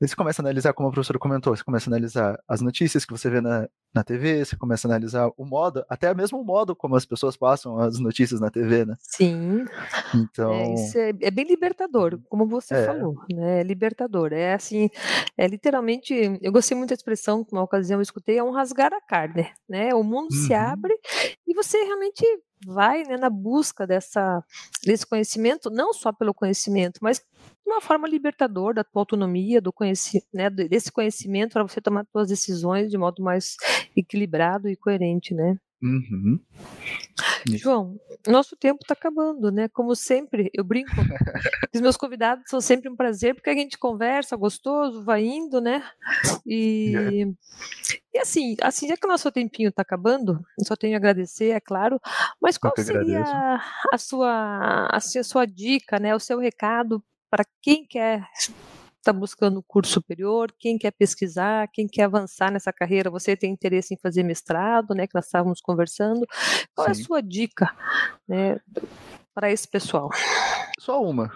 Daí 0.00 0.08
você 0.08 0.16
começa 0.16 0.42
a 0.42 0.44
analisar, 0.44 0.72
como 0.72 0.88
a 0.88 0.92
professora 0.92 1.18
comentou, 1.18 1.54
você 1.56 1.64
começa 1.64 1.88
a 1.88 1.92
analisar 1.92 2.38
as 2.48 2.60
notícias 2.60 3.04
que 3.04 3.12
você 3.12 3.30
vê 3.30 3.40
na, 3.40 3.68
na 3.94 4.02
TV, 4.02 4.44
você 4.44 4.56
começa 4.56 4.86
a 4.86 4.90
analisar 4.90 5.30
o 5.36 5.44
modo, 5.44 5.84
até 5.88 6.12
mesmo 6.14 6.40
o 6.40 6.44
modo 6.44 6.74
como 6.74 6.96
as 6.96 7.04
pessoas 7.06 7.36
passam 7.36 7.78
as 7.78 7.98
notícias 7.98 8.40
na 8.40 8.50
TV, 8.50 8.84
né? 8.84 8.96
Sim. 9.00 9.64
Então. 10.14 10.52
É, 10.52 10.74
isso 10.74 10.98
é, 10.98 11.10
é 11.22 11.30
bem 11.30 11.46
libertador, 11.46 12.18
como 12.28 12.46
você 12.46 12.74
É. 12.74 12.86
falou, 12.86 13.14
né? 13.32 13.60
É 13.60 13.62
libertador. 13.62 14.32
É 14.32 14.54
assim, 14.54 14.88
é 15.36 15.46
literalmente. 15.46 16.14
Eu 16.42 16.52
gostei 16.52 16.76
muito 16.76 16.90
da 16.90 16.94
expressão 16.94 17.43
que 17.44 17.52
uma 17.52 17.62
ocasião 17.62 17.98
eu 17.98 18.02
escutei, 18.02 18.38
é 18.38 18.42
um 18.44 18.50
rasgar 18.50 18.92
a 18.92 19.00
carne, 19.00 19.50
né? 19.68 19.94
O 19.94 20.02
mundo 20.02 20.32
se 20.32 20.52
Uhum. 20.52 20.60
abre 20.60 20.94
e 21.46 21.54
você 21.54 21.82
realmente 21.84 22.24
vai 22.66 23.02
né, 23.04 23.16
na 23.16 23.28
busca 23.28 23.86
dessa, 23.86 24.42
desse 24.84 25.06
conhecimento, 25.06 25.68
não 25.70 25.92
só 25.92 26.12
pelo 26.12 26.32
conhecimento, 26.32 26.98
mas 27.02 27.18
de 27.18 27.70
uma 27.70 27.80
forma 27.80 28.08
libertadora 28.08 28.76
da 28.76 28.84
tua 28.84 29.02
autonomia, 29.02 29.60
do 29.60 29.72
conheci, 29.72 30.24
né, 30.32 30.48
de- 30.48 30.68
desse 30.68 30.90
conhecimento 30.90 31.52
para 31.52 31.62
você 31.62 31.80
tomar 31.80 32.06
suas 32.10 32.28
decisões 32.28 32.90
de 32.90 32.96
modo 32.98 33.22
mais 33.22 33.56
equilibrado 33.96 34.68
e 34.68 34.76
coerente, 34.76 35.34
né? 35.34 35.56
Uhum. 35.84 36.40
João, 37.46 38.00
nosso 38.26 38.56
tempo 38.56 38.80
está 38.80 38.94
acabando, 38.94 39.52
né? 39.52 39.68
Como 39.68 39.94
sempre, 39.94 40.50
eu 40.54 40.64
brinco. 40.64 40.90
Os 41.74 41.80
meus 41.82 41.94
convidados 41.94 42.44
são 42.48 42.58
sempre 42.58 42.88
um 42.88 42.96
prazer, 42.96 43.34
porque 43.34 43.50
a 43.50 43.54
gente 43.54 43.76
conversa 43.76 44.34
gostoso, 44.34 45.04
vai 45.04 45.22
indo, 45.22 45.60
né? 45.60 45.84
E, 46.46 47.26
e 48.14 48.18
assim, 48.18 48.56
assim, 48.62 48.88
já 48.88 48.96
que 48.96 49.06
o 49.06 49.10
nosso 49.10 49.30
tempinho 49.30 49.68
está 49.68 49.82
acabando, 49.82 50.42
eu 50.58 50.64
só 50.64 50.74
tenho 50.74 50.94
a 50.94 50.96
agradecer, 50.96 51.50
é 51.50 51.60
claro, 51.60 52.00
mas 52.40 52.56
qual 52.56 52.72
seria 52.76 53.20
agradeço. 53.20 53.60
a 53.92 53.98
sua, 53.98 54.88
assim, 54.90 55.18
a 55.18 55.24
sua 55.24 55.46
dica, 55.46 55.98
né? 55.98 56.14
O 56.14 56.20
seu 56.20 56.38
recado 56.38 57.04
para 57.30 57.44
quem 57.60 57.84
quer 57.86 58.26
está 59.04 59.12
buscando 59.12 59.62
curso 59.62 59.92
superior, 59.92 60.52
quem 60.58 60.78
quer 60.78 60.90
pesquisar, 60.90 61.68
quem 61.72 61.86
quer 61.86 62.04
avançar 62.04 62.50
nessa 62.50 62.72
carreira, 62.72 63.10
você 63.10 63.36
tem 63.36 63.52
interesse 63.52 63.92
em 63.92 63.98
fazer 63.98 64.22
mestrado, 64.22 64.94
né, 64.94 65.06
que 65.06 65.14
nós 65.14 65.26
estávamos 65.26 65.60
conversando, 65.60 66.26
qual 66.74 66.88
é 66.88 66.90
a 66.90 66.94
Sim. 66.94 67.04
sua 67.04 67.22
dica, 67.22 67.70
né, 68.26 68.58
para 69.34 69.50
esse 69.50 69.68
pessoal? 69.68 70.10
Só 70.80 71.02
uma: 71.02 71.30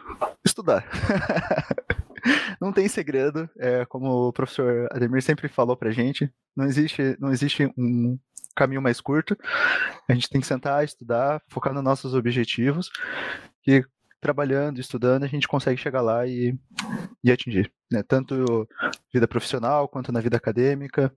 estudar. 0.44 0.84
Não 2.60 2.72
tem 2.72 2.88
segredo, 2.88 3.48
é, 3.58 3.86
como 3.86 4.28
o 4.28 4.32
professor 4.32 4.88
Ademir 4.90 5.22
sempre 5.22 5.48
falou 5.48 5.76
pra 5.76 5.92
gente, 5.92 6.30
não 6.56 6.66
existe, 6.66 7.16
não 7.20 7.30
existe 7.30 7.72
um 7.78 8.18
caminho 8.56 8.82
mais 8.82 9.00
curto. 9.00 9.38
A 10.08 10.12
gente 10.12 10.28
tem 10.28 10.40
que 10.40 10.46
sentar, 10.46 10.84
estudar, 10.84 11.40
focar 11.48 11.72
nos 11.72 11.84
nossos 11.84 12.14
objetivos, 12.14 12.90
e 13.66 13.84
trabalhando, 14.20 14.80
estudando, 14.80 15.24
a 15.24 15.28
gente 15.28 15.48
consegue 15.48 15.80
chegar 15.80 16.00
lá 16.00 16.26
e, 16.26 16.56
e 17.22 17.30
atingir, 17.30 17.70
né? 17.90 18.02
Tanto 18.02 18.68
vida 19.12 19.28
profissional 19.28 19.88
quanto 19.88 20.12
na 20.12 20.20
vida 20.20 20.36
acadêmica. 20.36 21.12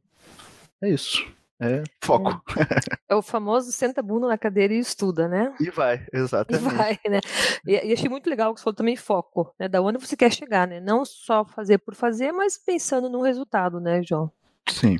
É 0.81 0.89
isso. 0.89 1.25
É 1.59 1.83
foco. 2.03 2.41
É 3.07 3.15
o 3.15 3.21
famoso 3.21 3.73
senta 3.73 3.99
a 3.99 4.03
bunda 4.03 4.25
na 4.25 4.37
cadeira 4.37 4.73
e 4.73 4.79
estuda, 4.79 5.27
né? 5.27 5.53
E 5.59 5.69
vai, 5.69 6.07
E 6.13 6.17
exatamente. 6.17 6.63
vai, 6.63 6.97
né? 7.09 7.19
E, 7.67 7.73
e 7.73 7.93
achei 7.93 8.07
muito 8.07 8.29
legal 8.29 8.53
que 8.53 8.59
você 8.61 8.63
falou 8.63 8.75
também 8.75 8.95
foco, 8.95 9.53
né? 9.59 9.67
Da 9.67 9.81
onde 9.81 9.97
você 9.99 10.15
quer 10.15 10.31
chegar, 10.31 10.65
né? 10.65 10.79
Não 10.79 11.03
só 11.03 11.43
fazer 11.43 11.79
por 11.79 11.93
fazer, 11.93 12.31
mas 12.31 12.57
pensando 12.57 13.09
no 13.09 13.21
resultado, 13.21 13.81
né, 13.81 14.01
João? 14.01 14.31
Sim, 14.69 14.97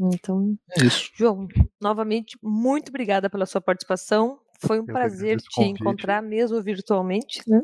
Então, 0.00 0.56
é 0.78 0.82
isso. 0.82 1.10
João, 1.14 1.46
novamente, 1.78 2.38
muito 2.42 2.88
obrigada 2.88 3.28
pela 3.28 3.44
sua 3.44 3.60
participação. 3.60 4.40
Foi 4.66 4.80
um 4.80 4.86
que 4.86 4.92
prazer 4.92 5.40
te 5.40 5.48
convite. 5.54 5.80
encontrar, 5.80 6.22
mesmo 6.22 6.62
virtualmente, 6.62 7.42
né? 7.46 7.62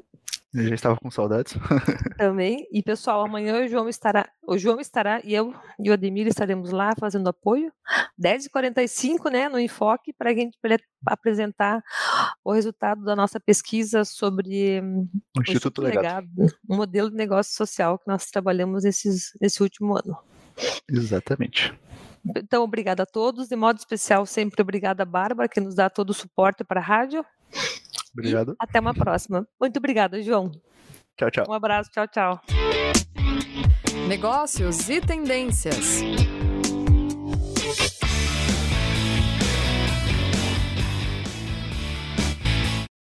Eu 0.52 0.64
já 0.68 0.74
estava 0.74 0.96
com 0.96 1.10
saudades. 1.10 1.52
Também. 2.16 2.66
E 2.72 2.82
pessoal, 2.82 3.22
amanhã 3.22 3.62
o 3.62 3.68
João 3.68 3.86
estará, 3.86 4.26
o 4.42 4.56
João 4.56 4.80
estará 4.80 5.20
e 5.22 5.34
eu 5.34 5.54
e 5.78 5.90
o 5.90 5.92
Ademir 5.92 6.26
estaremos 6.26 6.70
lá 6.70 6.94
fazendo 6.98 7.28
apoio. 7.28 7.70
10h45, 8.20 9.30
né, 9.30 9.48
no 9.48 9.60
Enfoque, 9.60 10.12
para 10.12 10.30
a 10.30 10.34
gente 10.34 10.56
apresentar 11.06 11.82
o 12.42 12.52
resultado 12.52 13.04
da 13.04 13.14
nossa 13.14 13.38
pesquisa 13.38 14.04
sobre 14.04 14.80
hum, 14.80 15.06
O 15.36 15.40
o 15.40 15.42
Instituto 15.42 15.82
Legado. 15.82 16.26
um 16.68 16.76
modelo 16.76 17.10
de 17.10 17.16
negócio 17.16 17.54
social 17.54 17.98
que 17.98 18.08
nós 18.08 18.26
trabalhamos 18.26 18.84
nesses, 18.84 19.32
nesse 19.40 19.62
último 19.62 19.96
ano. 19.96 20.16
Exatamente. 20.88 21.72
Então, 22.36 22.62
obrigada 22.62 23.04
a 23.04 23.06
todos. 23.06 23.48
De 23.48 23.56
modo 23.56 23.78
especial, 23.78 24.26
sempre 24.26 24.60
obrigada 24.62 25.02
a 25.02 25.06
Bárbara, 25.06 25.48
que 25.48 25.60
nos 25.60 25.74
dá 25.74 25.88
todo 25.88 26.10
o 26.10 26.14
suporte 26.14 26.64
para 26.64 26.80
a 26.80 26.82
rádio. 26.82 27.24
Obrigado. 28.12 28.56
Até 28.58 28.80
uma 28.80 28.94
próxima. 28.94 29.46
Muito 29.60 29.76
obrigada, 29.78 30.20
João. 30.22 30.50
Tchau, 31.16 31.30
tchau. 31.30 31.44
Um 31.48 31.52
abraço. 31.52 31.90
Tchau, 31.90 32.06
tchau. 32.08 32.40
Negócios 34.08 34.88
e 34.88 35.00
tendências. 35.00 36.02